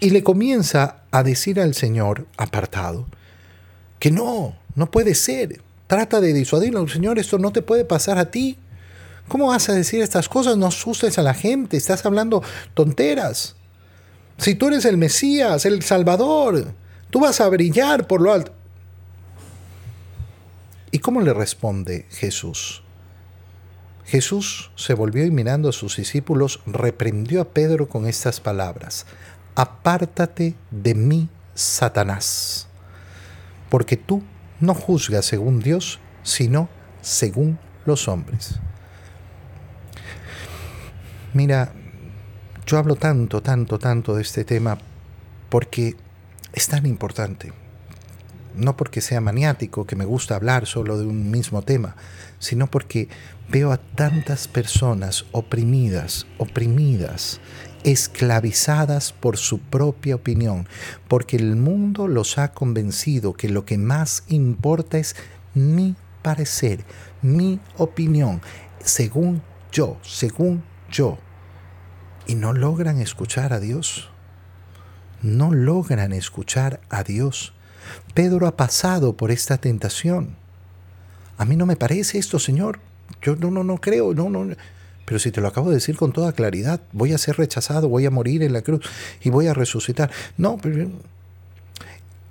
Y 0.00 0.10
le 0.10 0.24
comienza 0.24 1.04
a 1.12 1.22
decir 1.22 1.60
al 1.60 1.74
Señor 1.74 2.26
apartado 2.36 3.06
que 4.00 4.10
no, 4.10 4.56
no 4.74 4.90
puede 4.90 5.14
ser. 5.14 5.62
Trata 5.86 6.20
de 6.20 6.32
disuadirlo. 6.32 6.86
Señor, 6.88 7.20
esto 7.20 7.38
no 7.38 7.52
te 7.52 7.62
puede 7.62 7.84
pasar 7.84 8.18
a 8.18 8.32
ti. 8.32 8.58
¿Cómo 9.28 9.46
vas 9.46 9.68
a 9.68 9.72
decir 9.72 10.02
estas 10.02 10.28
cosas? 10.28 10.56
No 10.56 10.66
asustes 10.66 11.16
a 11.16 11.22
la 11.22 11.32
gente. 11.32 11.76
Estás 11.76 12.04
hablando 12.04 12.42
tonteras. 12.74 13.54
Si 14.36 14.56
tú 14.56 14.66
eres 14.66 14.84
el 14.84 14.96
Mesías, 14.96 15.64
el 15.64 15.82
Salvador, 15.82 16.74
tú 17.10 17.20
vas 17.20 17.40
a 17.40 17.48
brillar 17.48 18.08
por 18.08 18.20
lo 18.20 18.32
alto. 18.32 18.55
¿Y 20.96 20.98
cómo 20.98 21.20
le 21.20 21.34
responde 21.34 22.06
Jesús? 22.08 22.82
Jesús 24.06 24.70
se 24.76 24.94
volvió 24.94 25.26
y 25.26 25.30
mirando 25.30 25.68
a 25.68 25.72
sus 25.72 25.98
discípulos 25.98 26.60
reprendió 26.64 27.42
a 27.42 27.48
Pedro 27.50 27.86
con 27.86 28.06
estas 28.06 28.40
palabras. 28.40 29.04
Apártate 29.56 30.54
de 30.70 30.94
mí, 30.94 31.28
Satanás, 31.54 32.68
porque 33.68 33.98
tú 33.98 34.22
no 34.58 34.72
juzgas 34.72 35.26
según 35.26 35.60
Dios, 35.60 36.00
sino 36.22 36.70
según 37.02 37.58
los 37.84 38.08
hombres. 38.08 38.58
Mira, 41.34 41.74
yo 42.64 42.78
hablo 42.78 42.96
tanto, 42.96 43.42
tanto, 43.42 43.78
tanto 43.78 44.14
de 44.14 44.22
este 44.22 44.46
tema 44.46 44.78
porque 45.50 45.94
es 46.54 46.68
tan 46.68 46.86
importante. 46.86 47.52
No 48.56 48.76
porque 48.76 49.00
sea 49.00 49.20
maniático, 49.20 49.86
que 49.86 49.96
me 49.96 50.04
gusta 50.04 50.34
hablar 50.34 50.66
solo 50.66 50.98
de 50.98 51.06
un 51.06 51.30
mismo 51.30 51.62
tema, 51.62 51.96
sino 52.38 52.66
porque 52.66 53.08
veo 53.48 53.70
a 53.72 53.76
tantas 53.76 54.48
personas 54.48 55.26
oprimidas, 55.32 56.26
oprimidas, 56.38 57.40
esclavizadas 57.84 59.12
por 59.12 59.36
su 59.36 59.60
propia 59.60 60.16
opinión, 60.16 60.66
porque 61.06 61.36
el 61.36 61.56
mundo 61.56 62.08
los 62.08 62.38
ha 62.38 62.52
convencido 62.52 63.34
que 63.34 63.48
lo 63.48 63.64
que 63.64 63.78
más 63.78 64.24
importa 64.28 64.98
es 64.98 65.14
mi 65.54 65.94
parecer, 66.22 66.84
mi 67.22 67.60
opinión, 67.76 68.40
según 68.82 69.42
yo, 69.70 69.98
según 70.02 70.64
yo 70.90 71.18
y 72.26 72.34
no 72.34 72.52
logran 72.52 73.00
escuchar 73.00 73.52
a 73.52 73.60
Dios. 73.60 74.10
No 75.22 75.52
logran 75.52 76.12
escuchar 76.12 76.80
a 76.90 77.02
Dios. 77.02 77.54
Pedro 78.14 78.46
ha 78.46 78.56
pasado 78.56 79.16
por 79.16 79.30
esta 79.30 79.58
tentación. 79.58 80.36
A 81.38 81.44
mí 81.44 81.56
no 81.56 81.66
me 81.66 81.76
parece 81.76 82.18
esto, 82.18 82.38
Señor. 82.38 82.80
Yo 83.22 83.36
no, 83.36 83.50
no, 83.50 83.64
no 83.64 83.78
creo, 83.78 84.14
no, 84.14 84.28
no. 84.28 84.54
Pero 85.04 85.18
si 85.20 85.30
te 85.30 85.40
lo 85.40 85.48
acabo 85.48 85.68
de 85.68 85.76
decir 85.76 85.96
con 85.96 86.12
toda 86.12 86.32
claridad, 86.32 86.80
voy 86.92 87.12
a 87.12 87.18
ser 87.18 87.36
rechazado, 87.36 87.88
voy 87.88 88.06
a 88.06 88.10
morir 88.10 88.42
en 88.42 88.52
la 88.52 88.62
cruz 88.62 88.84
y 89.22 89.30
voy 89.30 89.46
a 89.46 89.54
resucitar. 89.54 90.10
No, 90.36 90.58
pero... 90.60 90.90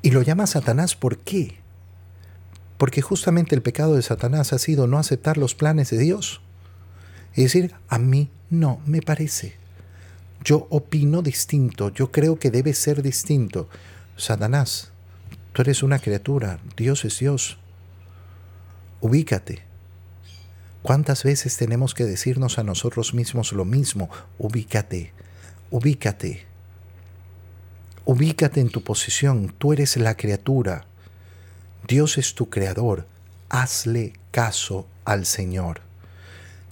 Y 0.01 0.11
lo 0.11 0.21
llama 0.21 0.45
Satanás, 0.45 0.95
¿por 0.95 1.17
qué? 1.17 1.57
Porque 2.77 3.01
justamente 3.01 3.55
el 3.55 3.61
pecado 3.61 3.95
de 3.95 4.01
Satanás 4.01 4.53
ha 4.53 4.59
sido 4.59 4.87
no 4.87 4.99
aceptar 4.99 5.37
los 5.37 5.55
planes 5.55 5.89
de 5.89 5.97
Dios. 5.97 6.41
Es 7.33 7.45
decir, 7.45 7.73
a 7.87 7.97
mí 7.97 8.29
no 8.49 8.81
me 8.85 9.01
parece. 9.01 9.55
Yo 10.43 10.67
opino 10.69 11.21
distinto, 11.21 11.89
yo 11.93 12.11
creo 12.11 12.37
que 12.37 12.51
debe 12.51 12.73
ser 12.73 13.01
distinto. 13.01 13.67
Satanás, 14.17 14.91
tú 15.55 15.61
eres 15.61 15.83
una 15.83 15.99
criatura, 15.99 16.59
Dios 16.75 17.05
es 17.05 17.17
Dios. 17.19 17.57
Ubícate. 18.99 19.63
¿Cuántas 20.81 21.23
veces 21.23 21.55
tenemos 21.55 21.93
que 21.93 22.03
decirnos 22.03 22.59
a 22.59 22.63
nosotros 22.63 23.13
mismos 23.13 23.53
lo 23.53 23.63
mismo? 23.63 24.09
Ubícate, 24.37 25.13
ubícate. 25.71 26.43
Ubícate 28.03 28.59
en 28.59 28.67
tu 28.67 28.83
posición, 28.83 29.55
tú 29.57 29.71
eres 29.71 29.95
la 29.95 30.17
criatura. 30.17 30.87
Dios 31.87 32.17
es 32.17 32.35
tu 32.35 32.49
creador. 32.49 33.07
Hazle 33.47 34.11
caso 34.31 34.85
al 35.05 35.25
Señor. 35.25 35.84